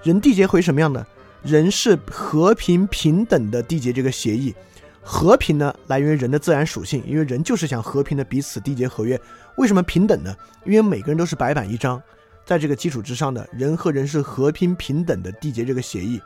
[0.05, 1.05] 人缔结会什么样呢？
[1.43, 4.55] 人是和平平等的缔结这个协议，
[5.03, 9.21] 和平呢来源于人的自然属性，因为人就是想和平的彼此缔结合约。
[9.57, 10.33] 为什么平等呢？
[10.65, 12.01] 因为每个人都是白板一张，
[12.47, 16.21] 在这个基础之上呢，人和人是和平平等的缔结这个协议。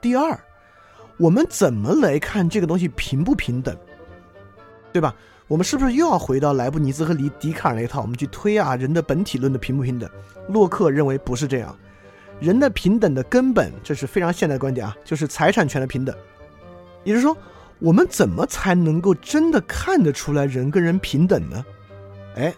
[0.00, 0.38] 第二，
[1.18, 3.76] 我们怎么来看这个东西平不平等？
[4.92, 5.14] 对吧？
[5.48, 8.00] 我们是不是又要回到莱布尼兹和笛笛卡尔那一套？
[8.00, 10.10] 我们去推啊，人的本体论的平不平等？
[10.48, 11.76] 洛克认为不是这样。
[12.40, 16.14] 人的平等的根本，这是非常现代观点啊，就是财产权的平等。
[17.04, 17.36] 也就是说，
[17.78, 21.64] 我们怎么才能够真的看得出来人跟人平等呢？
[22.36, 22.54] 哎，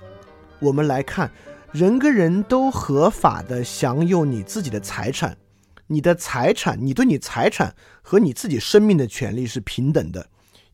[0.58, 1.30] 我们来看，
[1.70, 5.36] 人跟人都合法的享有你自己的财产，
[5.88, 10.24] 你的财产，你对你财产和你自己生命的权利是平等的。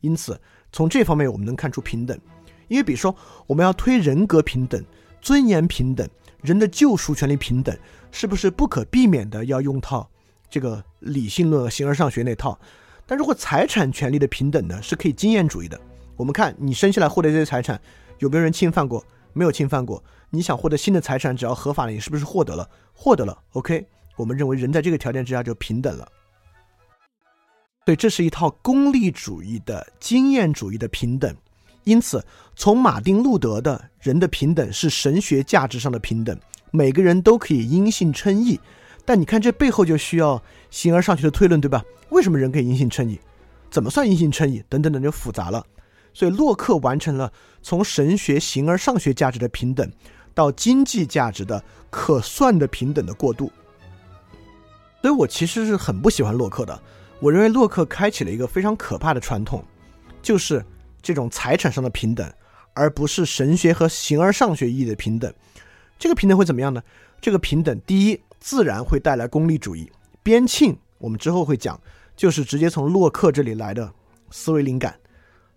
[0.01, 0.39] 因此，
[0.71, 2.15] 从这方面我们能看出平等。
[2.67, 3.15] 因为比如说，
[3.47, 4.81] 我们要推人格平等、
[5.19, 6.07] 尊严平等、
[6.41, 7.75] 人的救赎权利平等。
[8.11, 10.09] 是不是不可避免的要用套
[10.49, 12.57] 这个理性论、形而上学那套？
[13.05, 15.77] 但如果财产权利的平等呢，是可以经验主义的。
[16.15, 17.77] 我们看你生下来获得这些财产，
[18.19, 19.05] 有没有人侵犯过？
[19.33, 20.01] 没有侵犯过。
[20.29, 22.69] 你想获得新的财产，只要合法的，你是不是获得了？
[22.93, 23.37] 获得了。
[23.51, 26.07] OK，我们认为人在这个条件之下就平等了。
[27.85, 31.35] 对，这是一套功利主义的经验主义的平等。
[31.83, 32.25] 因此，
[32.55, 36.35] 从马丁路德的人的平等是神学价值上的平等。
[36.71, 38.59] 每个人都可以因信称义，
[39.05, 41.85] 但你看这背后就需要形而上学的推论，对吧？
[42.09, 43.19] 为什么人可以因信称义？
[43.69, 44.63] 怎么算因信称义？
[44.67, 45.63] 等等等就复杂了。
[46.11, 49.87] 所以洛克完成了从神学形而上学价值的平等，
[50.33, 53.51] 到经济价值的可算的平等的过渡。
[55.05, 56.81] 所以我其实是很不喜欢洛克的。
[57.19, 59.63] 我认为洛克开启了一个非常可怕的传统，
[60.19, 60.65] 就是
[60.99, 62.27] 这种财产上的平等，
[62.73, 65.31] 而不是神学和形而上学意义的平等。
[65.99, 66.81] 这个平等会怎么样呢？
[67.21, 69.91] 这个平等，第一，自然会带来功利主义。
[70.23, 71.79] 边沁，我们之后会讲，
[72.15, 73.93] 就是直接从洛克这里来的
[74.31, 74.95] 思维灵感，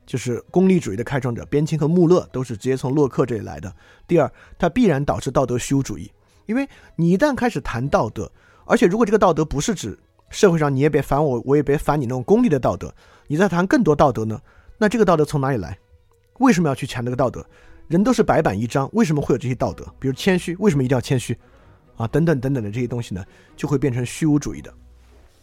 [0.04, 1.42] 就是功利主义的开创者。
[1.46, 3.74] 边沁和穆勒都是直接从洛克这里来的。
[4.06, 6.12] 第二，它必然导致道德虚无主义，
[6.44, 8.30] 因为你一旦开始谈道德，
[8.68, 9.98] 而且如果这个道德不是指
[10.30, 12.94] 社会上你也别烦我，我也别烦你那种功利的道德，
[13.26, 14.38] 你再谈更多道德呢？
[14.76, 15.76] 那这个道德从哪里来？
[16.38, 17.44] 为什么要去强这个道德？
[17.88, 19.84] 人都是白板一张，为什么会有这些道德？
[19.98, 21.36] 比如谦虚，为什么一定要谦虚？
[21.96, 23.24] 啊，等等等等的这些东西呢，
[23.56, 24.72] 就会变成虚无主义的，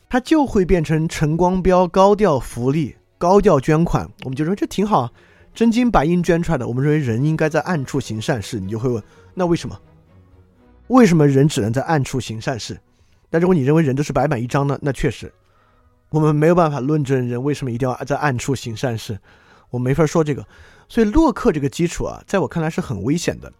[0.08, 4.08] 它就会变成陈光标高调福利、高调捐款。
[4.24, 5.12] 我们就说这挺好，
[5.54, 6.68] 真金白银捐出来的。
[6.68, 9.78] 我们认为人应该在暗处行善事，你就会问，那为什么？
[10.88, 12.80] 为什么人只能在暗处行善事？
[13.30, 14.78] 但如果你认为人都是白板一张呢？
[14.82, 15.34] 那确实，
[16.10, 19.20] 我们没有办法论证人为什么一定要在暗处行善事，
[19.70, 20.46] 我没法说这个。
[20.88, 23.52] 所以洛克这个基础啊，在我看来是很危险的。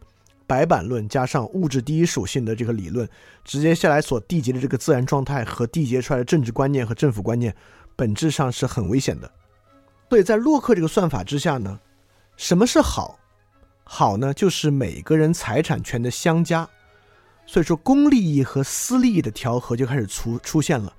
[0.48, 3.10] 白板论加上物质第一属性的这个理论，
[3.44, 7.56] 直接下来所缔结的这个自然状态和缔结出来的政治观念和政府观念，
[7.96, 9.30] 本质上是很危险的。
[10.08, 11.80] 所以在洛克这个算法之下呢，
[12.38, 13.18] 什么是好？
[13.84, 16.70] 好呢，就是每个人财产权的相加。
[17.48, 20.92] 所以说，公利益和私利益的调和就开始出出现了。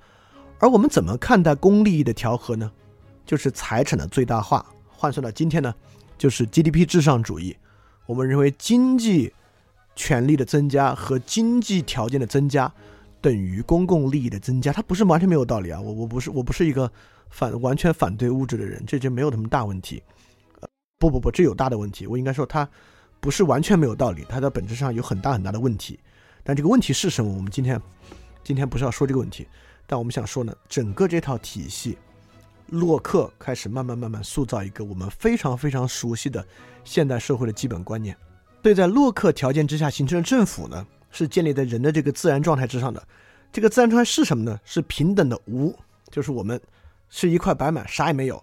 [0.59, 2.71] 而我们怎么看待公利益的调和呢？
[3.25, 4.65] 就是财产的最大化。
[4.87, 5.75] 换算到今天呢，
[6.17, 7.55] 就是 GDP 至上主义。
[8.05, 9.31] 我们认为经济
[9.95, 12.71] 权利的增加和经济条件的增加
[13.21, 15.79] 等于公共利益的增加，它不是完全没有道理啊！
[15.79, 16.89] 我我不是我不是一个
[17.29, 20.01] 反完全反对物质的人，这就没有什么大问题。
[20.97, 22.07] 不不不，这有大的问题。
[22.07, 22.67] 我应该说它
[23.19, 25.99] 不是完全没有道理，它的本质上有很大很大的问题。
[26.47, 27.29] 但这个问题是什么？
[27.29, 27.79] 我们今天
[28.41, 29.45] 今天不是要说这个问题，
[29.85, 31.97] 但我们想说呢，整个这套体系，
[32.67, 36.47] 洛克开始慢慢慢慢塑造一个我们非常非常熟悉的。
[36.85, 38.15] 现代社会的基本观念，
[38.61, 43.07] 对在洛克条件之下形成的政府呢，是建立在人的这个自然状态之上的。
[43.51, 44.57] 这个自然状态是什么呢？
[44.63, 45.77] 是平等的无，
[46.09, 46.57] 就是我们
[47.09, 48.41] 是一块白板，啥也没有。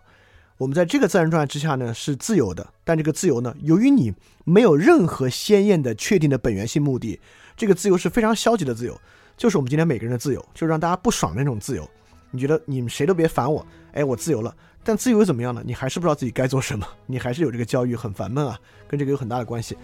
[0.57, 2.67] 我们在这个自然状态之下呢，是自由的。
[2.85, 4.15] 但这个自由呢，由于你
[4.45, 7.19] 没有任何鲜艳的确定的本源性目的，
[7.57, 8.99] 这个自由是非常消极的自由，
[9.37, 11.89] 就是我们今天每个人的自由，就是让大家不爽的那种自由。
[12.31, 14.55] 你觉得你们谁都别烦我，哎，我自由了。
[14.83, 15.63] 但自由又怎么样呢？
[15.65, 19.77] 你还是不知道自己该做什么，你还是有这个教育很烦闷啊，跟这个有很大的关系。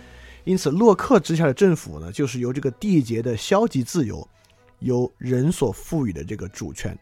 [0.44, 4.26] 因此，洛克之下的政府呢，就是由这个缔结的消极自由，
[4.80, 6.96] 由人所赋予的这个主权。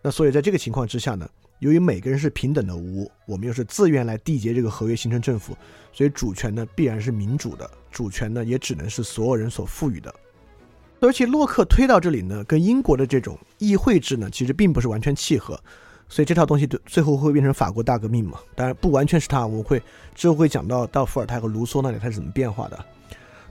[0.00, 5.56] 那所以在这个情况之下呢，由于每个人是平等的无，我们又是自愿来缔结这个合约形成政府，
[5.92, 10.14] 所以主权呢必然是民主的，主权呢也只能是所有人所赋予的。
[11.00, 15.58] 而且洛克推到这里呢，跟英国的这种议会制呢，其实并不是完全契合。
[16.08, 18.38] 所以这套东西最最后会变成法国大革命嘛？
[18.54, 19.82] 当然不完全是他，我会
[20.14, 22.84] 之后会讲到到伏尔泰和卢梭那里他是怎么变化的。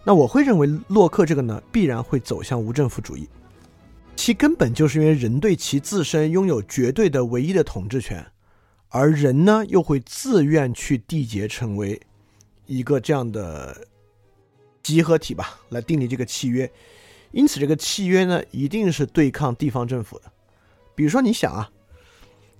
[0.03, 3.29] 那我会认为洛克这个呢必然会走向无政府主义，
[4.17, 8.25] 其根本就是因为人对其自身拥有绝对的唯一的统治权，
[8.89, 12.01] 而人呢又会自愿去缔结成为
[12.65, 13.87] 一个这样的
[14.83, 16.69] 集合体吧，来订立这个契约。
[17.31, 20.25] 因此这个契约呢一定是对抗地方政府的。
[20.95, 21.69] 比如说你想啊。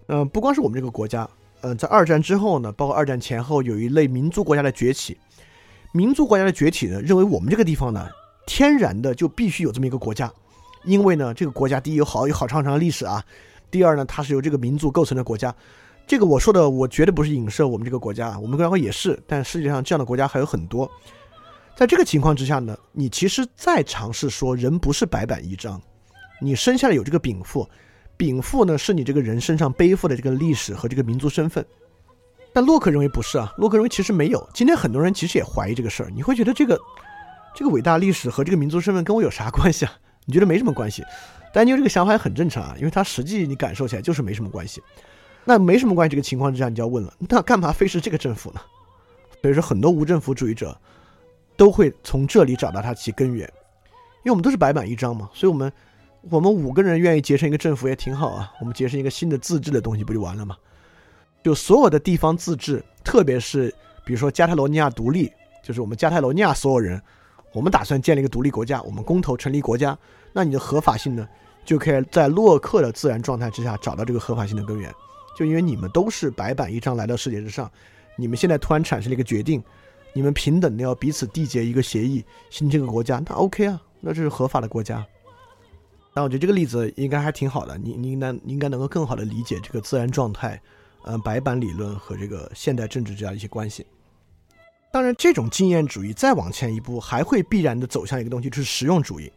[0.10, 5.17] 嗯，不光是我们这个国家，嗯，在二战之后呢，包括二战前后，有一类民族国家的崛起。
[5.91, 8.08] 民族国家的崛起呢，认为我们这个地方呢，
[8.46, 10.34] 天然的就必须有这么一个国家，
[10.88, 13.21] 因为呢，这个国家第一有好有好长长的历史啊，
[13.69, 15.54] 第二呢，它是由这个民族构成的国家。
[16.08, 20.89] 这个我说的，我绝对不是影射我们这个国家，我们国家也是，但世界上这样的国家还有很多。
[21.76, 25.80] 在这个情况之下呢，你其实再尝试说人不是白板一张，
[26.41, 27.67] 你生下来有这个禀赋。
[28.15, 31.63] 禀赋呢，是你这个人身上背负的这个历史和这个民族身份，
[32.54, 33.54] 但洛克认为不是啊。
[33.58, 34.50] 洛克认为其实没有。
[34.54, 36.10] 今天很多人其实也怀疑这个事儿。
[36.15, 36.80] 你会觉得这个
[37.54, 39.91] 这个伟大历史和这个民族身份跟我有啥关系啊？
[40.27, 41.03] 你觉得没什么关系？
[41.51, 44.79] 但你有这个想法也很正常啊，因为他实际你感受起来就是没什么关系。
[45.43, 48.61] 那没什么关系这个情况之下，你就要问了，那干嘛非是这个政府呢？
[49.41, 50.79] 所以说，很多无政府主义者
[51.55, 53.51] 都会从这里找到它其根源，
[54.23, 55.71] 因为我们都是白板一张嘛，所以我们。
[56.29, 60.57] 我们五个人愿意结成一个政府也挺好啊，我们结成一个新的自治的东西不就完了吗？
[61.41, 65.31] 就所有的地方自治，特别是比如说加泰罗尼亚独立，
[65.63, 67.01] 就是我们加泰罗尼亚所有人，
[67.53, 69.97] 我们打算建立一个独立国家，我们公投成立国家，
[70.33, 71.27] 那你的合法性呢，
[71.65, 74.93] 就可以在洛克的自然状态之下找到这个合法性的根源。
[75.36, 77.72] 就因为你们都是白板一张来到世界之上，
[78.15, 79.63] 你们现在突然产生了一个决定，
[80.13, 85.05] 你们平等的要彼此缔结一个协议，形成一个国家，那 OK 啊，那这是合法的国家。
[86.13, 90.59] 但我觉得这个例子应该还挺好的，你你应该应该能够更好的理解这个自然状态，
[91.03, 93.86] 嗯，白板理论和这个现代政治这样一些关系。
[94.91, 99.31] 当然，这种经验主义再往前一步，还会必然的走向一个东西，就是实用主义。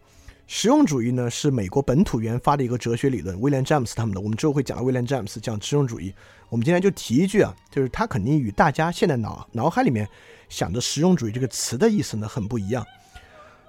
[0.47, 4.21] 实用主义呢，是美国本土研发的一个哲学理论，威廉詹姆斯他们的。
[4.21, 6.13] 我们之后会讲到威廉詹姆斯讲实用主义。
[6.49, 10.09] 我们今天就提一句啊，就是他肯定与大家现在脑脑海里面
[10.49, 12.85] 想的实用主义这个词的意思呢很不一样。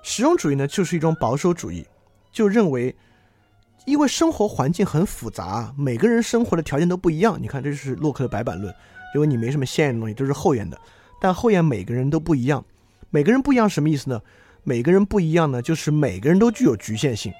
[0.01, 1.86] 实用主义呢，就是一种保守主义。
[2.32, 2.95] 就认为，
[3.86, 7.38] 因为生活环境很复杂，每个人生活的条件都不一样。
[7.39, 8.73] 你看，这是洛克的白板论，
[9.13, 10.79] 因为你没什么先验的东西，都是后验的。
[11.22, 12.65] 但后验每个人都不一样，
[13.11, 14.19] 每个人不一样什么意思呢？
[14.63, 17.32] 每个人不一样呢，就是每个人都具有局限性。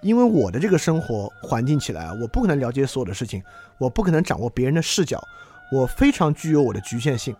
[0.00, 3.42] 因为我的这个生活环境起来，我不可能了解所有的事情，
[3.78, 5.20] 我不可能掌握别人的视角，
[5.72, 7.34] 我非常具有我的局限性。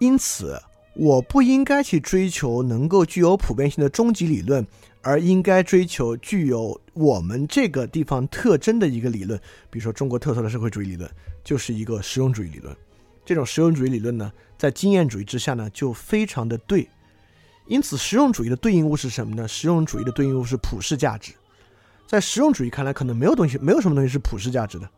[0.00, 0.60] 因此，
[0.96, 4.66] 我不应该去追求能够具有普遍性的终极理论。
[5.00, 9.40] 而应该追求具有我们这个地方特征的一个理论，
[9.70, 11.08] 比如说中国特色的社会主义理论，
[11.44, 12.76] 就是一个实用主义理论。
[13.28, 16.88] 这种实用主义理论呢，在经验主义之下呢，就非常的对，
[17.66, 19.46] 因此，实用主义的对应物是什么呢？
[19.46, 21.34] 实用主义的对应物是普世价值。
[22.06, 24.88] 在实用主义看来，可能没有东西，没有什么东西是普世价值的。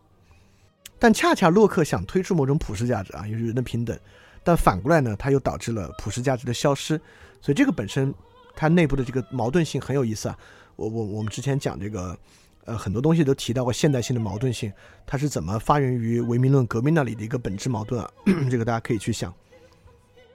[0.96, 3.98] 但恰恰洛克想推出某种普世价值啊，就是人的平等。
[4.44, 6.96] 但反过来呢，它又导致了普世价值的消失。
[7.40, 8.14] 所以这个本身
[8.54, 10.38] 它内部的这个矛盾性很有意思啊。
[10.76, 12.16] 我我我们之前讲这个，
[12.64, 14.72] 呃，很多东西都提到过现代性的矛盾性，
[15.06, 18.10] 它是怎么发源于唯名论革命那里的一个本质矛盾啊？
[18.50, 19.34] 这个大家可以去想。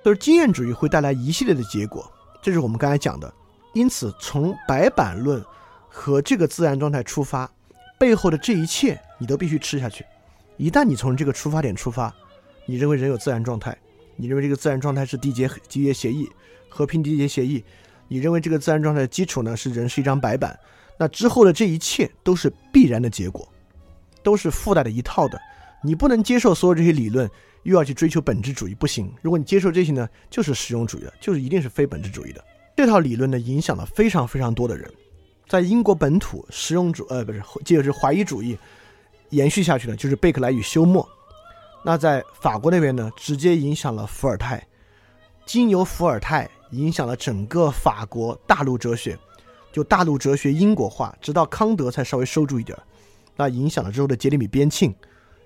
[0.03, 2.11] 都是经验主义会带来一系列的结果。
[2.41, 3.34] 这是我们刚才讲的，
[3.73, 5.43] 因此从白板论
[5.89, 7.49] 和这个自然状态出发，
[7.97, 10.05] 背后的这一切你都必须吃下去。
[10.57, 12.13] 一旦你从这个出发点出发，
[12.67, 13.76] 你认为人有自然状态，
[14.15, 16.30] 你认为这个自然状态是缔结缔结协议、
[16.69, 17.63] 和平缔结协议，
[18.07, 20.57] 你认为这个自然状态的基础呢是人是一张白板，
[20.98, 23.48] 那之后的这一切都是必然的结果，
[24.24, 25.39] 都是附带的一套的。
[25.84, 27.30] 你不能接受所有这些理论。
[27.66, 29.12] 又要去追求本质主义不行。
[29.24, 32.46] 如果你接受这些呢，就是实用主义的，就是一定是非本质主义的。
[32.78, 34.88] 这套理论呢，影响了非常非常多的人。
[35.50, 38.56] 在英国本土，实用主呃不是，接着是怀疑主义
[39.32, 41.04] 延续下去呢，就是贝克莱与休谟。
[41.84, 44.64] 那在法国那边呢，直接影响了伏尔泰，
[45.43, 49.18] 经由伏尔泰影响了整个法国大陆哲学，
[49.76, 52.78] 就大陆哲学英国化，直到康德才稍微收住一点。
[53.36, 54.95] 那影响了之后的杰里米边沁。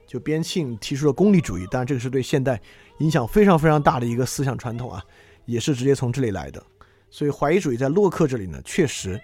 [0.05, 2.61] 就边沁提出了功利主义，当然这个是对现代
[2.99, 5.03] 影响非常非常大的一个思想传统啊，
[5.45, 6.63] 也是直接从这里来的。
[7.09, 9.19] 所以怀疑主义在洛克这里呢，确实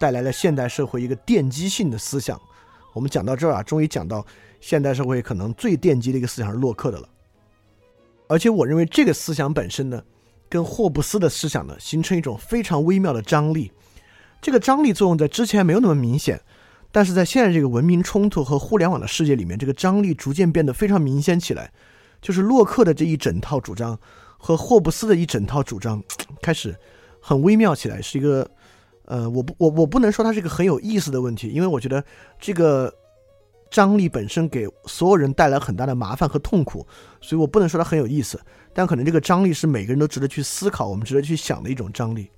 [0.00, 2.40] 带来了现代社会一个奠基性的思想。
[2.94, 4.24] 我们讲到这儿啊，终于讲到
[4.62, 7.06] 现代社会可能最奠基的一个思想是洛克的了。
[8.28, 10.02] 而且我认为这个思想本身呢，
[10.48, 13.70] 跟霍布斯的思想呢，形成一种非常微妙的张力。
[14.42, 16.38] 这个张力作用在之前没有那么明显。
[16.94, 21.72] 但是在现在这个文明冲突和互联网的世界里面，这个张力逐渐变得非常明显起来。
[22.20, 23.98] 就是洛克的这一整套主张
[24.36, 26.00] 和霍布斯的一整套主张
[26.42, 26.76] 开始
[27.18, 28.48] 很微妙起来，是一个
[29.06, 32.04] 呃，我不我我不能说它是一个很有意思的问题，因为我觉得
[32.38, 32.92] 这个
[33.70, 36.86] 张力本身给所有人带来很大的麻烦和痛苦，
[37.20, 38.38] 所以我不能说它很有意思。
[38.74, 42.30] 但可能这个张力是每个人都值得去思考，我们值得去想的一种张力。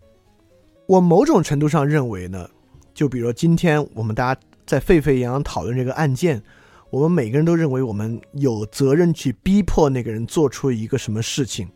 [0.87, 2.49] 我某种程度上认为呢。
[2.93, 6.41] 就比如今天我们大家在沸沸扬扬讨论这个案件，
[6.91, 11.68] 我们每个人都认为我们有责任去逼迫那个人做出一个什么事情，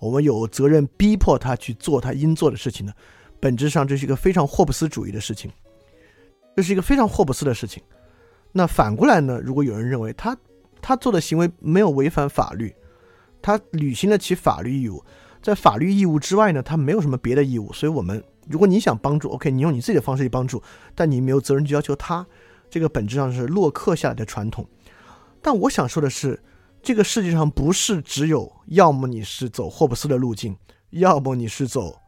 [0.00, 2.92] 我们有责任逼迫他去做他应做的事情呢？
[3.38, 5.48] 本质上这是一个非常霍布斯主义的事情，
[6.56, 7.80] 这是一个非常霍布斯的事情。
[8.50, 9.40] 那反过来呢？
[9.40, 10.36] 如果有人认为他
[10.82, 12.74] 他做的行为没有违反法律，
[13.40, 15.00] 他履行了其法律义务，
[15.40, 18.20] 在法律义务之外呢，他没有什么别的义务，所以我们。
[18.48, 20.62] 如果你想帮助，OK，你用你自己的方式去帮助，
[20.94, 22.24] 但你没有责任去要求他，
[22.70, 24.66] 这个本质上是洛克下来的传统。
[25.42, 26.40] 但我想说的是，
[26.82, 30.56] 这个世界上不是只有要么你是走霍布斯的路径，
[30.90, 31.98] 要么你是走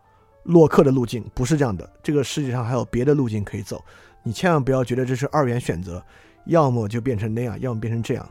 [0.44, 1.88] 洛克的路径，不是这样的。
[2.02, 3.84] 这个世界上还有别的路径可以走，
[4.22, 6.00] 你千万不要觉得这是二元选择，
[6.46, 8.28] 要么就变成那样，要么变成这样。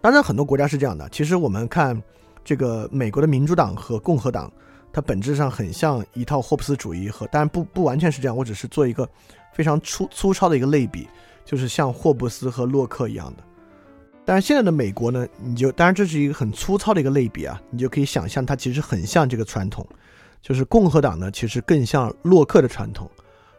[0.00, 1.08] 当然，很多国家是这样的。
[1.08, 2.00] 其实我们看
[2.44, 4.52] 这个美国的民主党和共和党。
[4.96, 9.06] 它本质上很像一套霍布斯主义和，当然不不完全是这样，我只是做一个
[9.52, 11.06] 非常粗粗糙的一个类比，
[11.44, 13.44] 就是像霍布斯和洛克一样的。
[14.24, 19.86] 但是现在的美国呢，你就当然这是一个很粗糙的一个类比啊，你就可以想象它其实很像这个传统，
[20.40, 23.10] 就是共和党呢其实更像洛克的传统，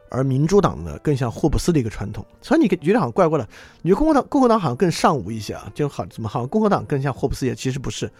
[0.10, 2.26] 而民主党呢更像霍布斯的一个传统。
[2.42, 3.48] 所以你觉得好像怪怪的，
[3.84, 8.12] 你觉得共和党共和党好像更尚武一些啊，就好怎么好像共和党更像霍布斯也其实不是。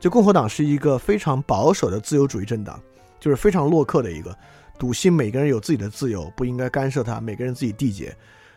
[0.00, 2.78] 就共和党是一个非常保守的自由主义政党，
[3.18, 4.36] 就是非常洛克的一个，
[4.78, 8.14] 笃信每个人有自己的自由，不应该干涉他，每个人自己缔结。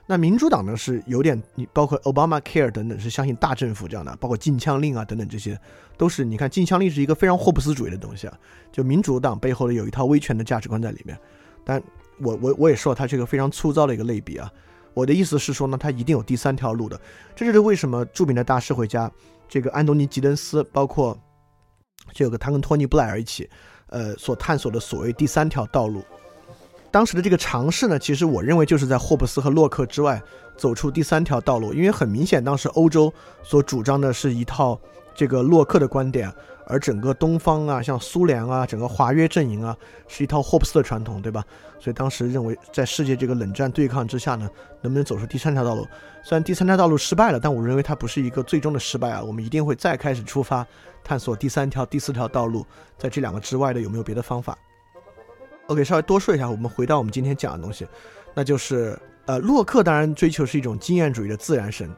[0.09, 5.59] 那民主党呢是有点，你包括 Obama Care 等等是相信大政府这样的，包括禁枪令啊等等这些，
[5.97, 8.37] 都是你看禁枪令是一个非常霍布斯主义的东西啊。
[8.71, 11.17] 就民主党背后的有一套威权的价值观在里面。
[11.63, 11.81] 但
[12.19, 14.51] 我我我也说它是一个非常粗糙的一个类比啊。
[14.93, 16.99] 我的意思是说呢，它一定有第三条路的。
[17.35, 19.11] 这就是为什么著名的大社会家
[19.49, 21.17] 这个安东尼吉登斯，包括。
[22.13, 23.49] 就有个他跟托尼布莱尔一起，
[23.87, 26.03] 呃，所探索的所谓第三条道路。
[26.89, 30.21] 当时的这个尝试呢，其实我认为就是在霍布斯和洛克之外
[30.55, 34.79] 走出第三条道路，因为很明显，当时欧洲所主张的是一套
[35.13, 36.31] 这个洛克的观点。
[36.69, 39.75] 而整个东方啊，像苏联啊，整个华约阵营啊，
[40.07, 41.43] 是一套霍布斯的传统，对吧？
[41.79, 44.49] 所以当时认为，在世界这个冷战对抗之下呢，
[44.81, 45.87] 能不能走出第三条道路？
[46.23, 49.23] 虽然第三条道路失败了，但我认为它不是一个最终的失败啊。
[49.23, 50.65] 我们一定会再开始出发，
[51.03, 52.65] 探索第三条、第四条道路，
[52.97, 54.57] 在这两个之外的有没有别的方法
[55.67, 57.87] ？OK，稍微多说一下，我们回到我们今天讲的东西，
[58.33, 61.89] 那就是呃，洛克当然追求是一种经验主义的自然神，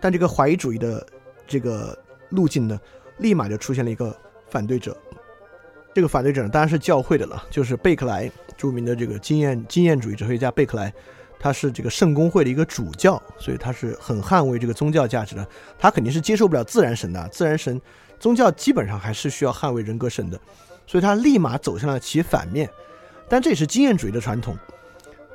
[0.00, 1.04] 但这个怀疑主义的
[1.46, 1.98] 这个
[2.28, 2.78] 路径呢？
[3.22, 4.14] 立马就出现了一个
[4.50, 4.94] 反对者，
[5.94, 10.92] 这个反对者当然是教会的了，就是贝克莱，著名的这个经验经验主义哲学家贝克莱，
[11.38, 15.46] 他是这个圣公会的一个主教，所以他是很捍卫这个宗教价值的。
[15.78, 17.80] 他肯定是接受不了自然神的，自然神
[18.18, 20.38] 宗教基本上还是需要捍卫人格神的，
[20.86, 22.68] 所以他立马走向了其反面。
[23.28, 24.56] 但这也是经验主义的传统，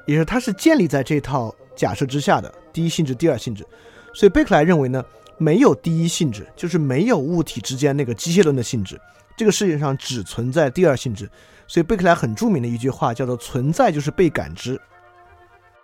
[0.05, 3.65] 也是它是建立在这套假设之下的第一性质、第二性质。
[4.13, 5.03] 所以贝克莱认为呢，
[5.37, 8.99] 没有第一性质，就是没有物体之间那个机械论的性质。
[9.35, 11.29] 这个世界上只存在第二性质，
[11.67, 14.81] 所以贝克莱很著名的一句话叫做“存在就是被感知”。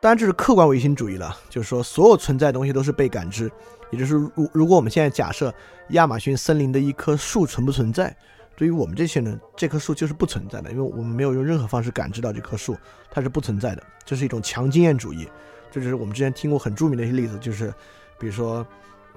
[0.01, 3.51] 当然，这是客观唯心主义了，就是说所有存在的东西都是被感知。
[3.91, 5.54] 也就是如如果我们现在假设
[5.89, 8.14] 亚马逊森林的一棵树存不存在，
[8.56, 12.76] 对于我们这些人，这棵树就是不存在的，因为我们没有用任何方式感知到这棵树，
[13.12, 13.84] 它是不存在的。
[14.04, 15.28] 这是一种强经验主义。
[15.72, 17.72] 这就是我们之前听过很著名的一些例子，就是
[18.18, 18.66] 比如说。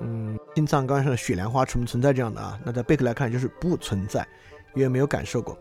[0.01, 2.59] 嗯，心脏刚上的雪莲花存不存在这样的啊？
[2.65, 4.27] 那在贝克来看就是不存在，
[4.75, 5.57] 因为没有感受过。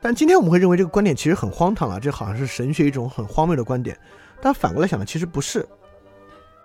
[0.00, 3.98] 但今天我们会认为这个观点其实很荒唐啊，这好像是神学一种很荒谬的观点。
[4.40, 5.66] 但反过来想呢，其实不是。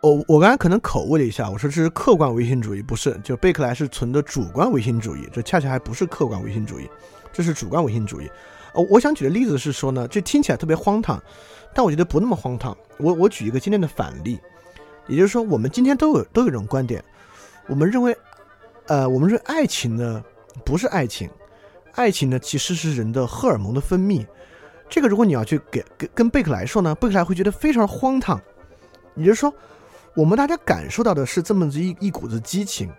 [0.01, 6.88] 我我刚才可能口误了一下，我说这是客观唯心主义，不是，就贝克莱是存的主观唯心主义，这恰恰还不是客观唯心主义，
[7.33, 8.29] 这是主观唯心主义。
[8.73, 11.21] 哦，我想举的例子是说呢，这听起来特别荒唐，
[11.73, 12.77] 但我觉得不那么荒唐。
[12.99, 14.39] 我我举一个今天的反例。
[15.08, 17.03] 也就是说，我们今天都有都有一种观点，
[17.68, 18.18] 我们认为，
[18.88, 20.24] 呃，我们认为爱情呢
[20.64, 21.30] 不是爱情，
[21.93, 24.26] 爱情呢其实是人的荷尔蒙的分泌。
[24.89, 28.41] 这个如果你要去给跟跟贝克莱说呢，贝克莱会觉得非常荒唐。
[29.16, 29.53] 也就是说，
[30.16, 32.91] 我们大家感受到的是这么一一股子激情，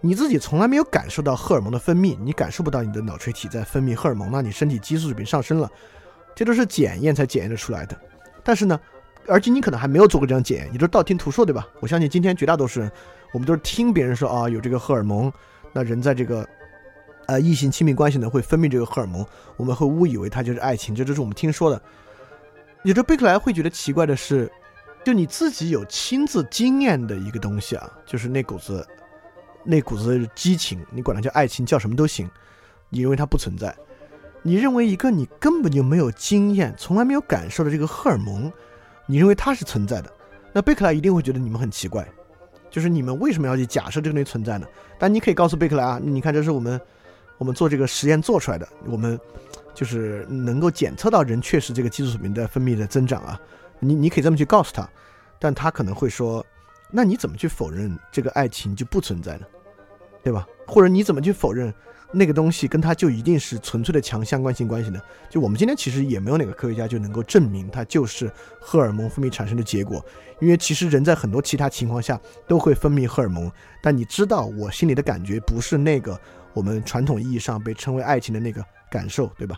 [0.00, 5.70] 你自己从来没有感受到荷尔蒙的分泌，你感受不到你的脑垂体在分泌荷尔蒙，那你身体激素水平上升了，
[6.34, 7.96] 这都是检验才检验的出来的。
[8.42, 8.78] 但是呢？
[9.26, 11.66] 而且你可能还没有做过这样检验，也就是道听途说，对吧？
[11.80, 12.90] 我相信今天绝大多数人，
[13.32, 15.32] 我们都是听别人说啊，有这个荷尔蒙，
[15.72, 16.46] 那人在这个
[17.26, 19.24] 呃异性亲密关系呢会分泌这个荷尔蒙，
[19.56, 21.80] 我们会误以为它就是爱情，这都是我们听说的。
[22.82, 24.50] 也就贝克莱会觉得奇怪的是，
[25.04, 28.86] 就你自己有亲自经验的一个东西啊，就是那股子
[29.64, 32.30] 那股子激情，你管它叫爱情，叫什么都行，
[32.90, 33.74] 你认为它不存在，
[34.42, 38.52] 你认为一个你根本就没有经验、从来没有感受的这个荷尔蒙。
[39.06, 40.12] 你认为它是存在的，
[40.52, 42.06] 那贝克莱一定会觉得你们很奇怪，
[42.70, 44.66] 就是你们为什么要去假设这个东西存在呢？
[44.98, 46.80] 但你可以告诉贝克莱啊，你看这是我们
[47.38, 49.18] 我们做这个实验做出来的，我们
[49.74, 53.40] 就是能够检测到人确实这个激素水平在分泌的增长啊，
[53.78, 54.88] 你你可以这么去告诉他，
[55.38, 56.44] 但他可能会说，
[56.90, 59.46] 那你怎么去否认这个爱情就不存在呢？
[60.22, 60.46] 对吧？
[60.66, 61.74] 或者你怎么去否认？
[62.14, 65.00] 那个东西跟它就一定是纯粹的强相关性关系呢？
[65.28, 70.04] 就我们今天其实也没有哪个科学家就能够证明它就是荷尔蒙分泌产生的结果，
[70.40, 73.50] 因为其实人在很多其他情况下都会分泌荷尔蒙，
[73.82, 76.18] 但你知道我心里的感觉不是那个
[76.52, 79.56] 我们传统意义上被称为爱情的那个感受，对吧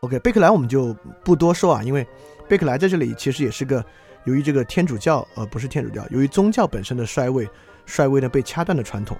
[0.00, 0.94] ？OK，贝克莱我们就
[1.24, 2.06] 不多说啊，因为
[2.46, 3.82] 贝克莱在这里其实也是个
[4.24, 7.48] 由于这个天主教呃不是天主教，由于宗教本身的衰微，
[7.86, 9.16] 衰微呢被掐断的传统。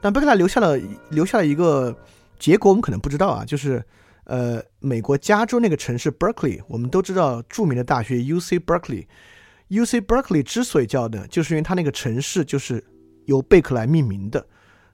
[0.00, 0.78] 但贝克莱留下了
[1.10, 1.96] 留下了一个
[2.38, 3.82] 结果，我们可能不知道啊，就是
[4.24, 12.84] 呃，美国加州那个城市 Berkeley，我们都知道著名的大学 U C Berkeley，U C Berkeley 之所以叫的，就是因为它那个城市就是
[13.24, 14.46] 由贝克莱命名的，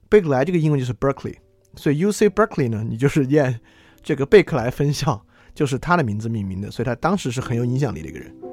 [0.09, 1.35] 贝克莱这个英文就是 Berkeley，
[1.75, 3.59] 所以 U C Berkeley 呢，你就是念
[4.01, 5.21] 这个贝克莱分校，
[5.53, 8.52] 就是他的名字命名的，所以他当时是很有影响力的一个人。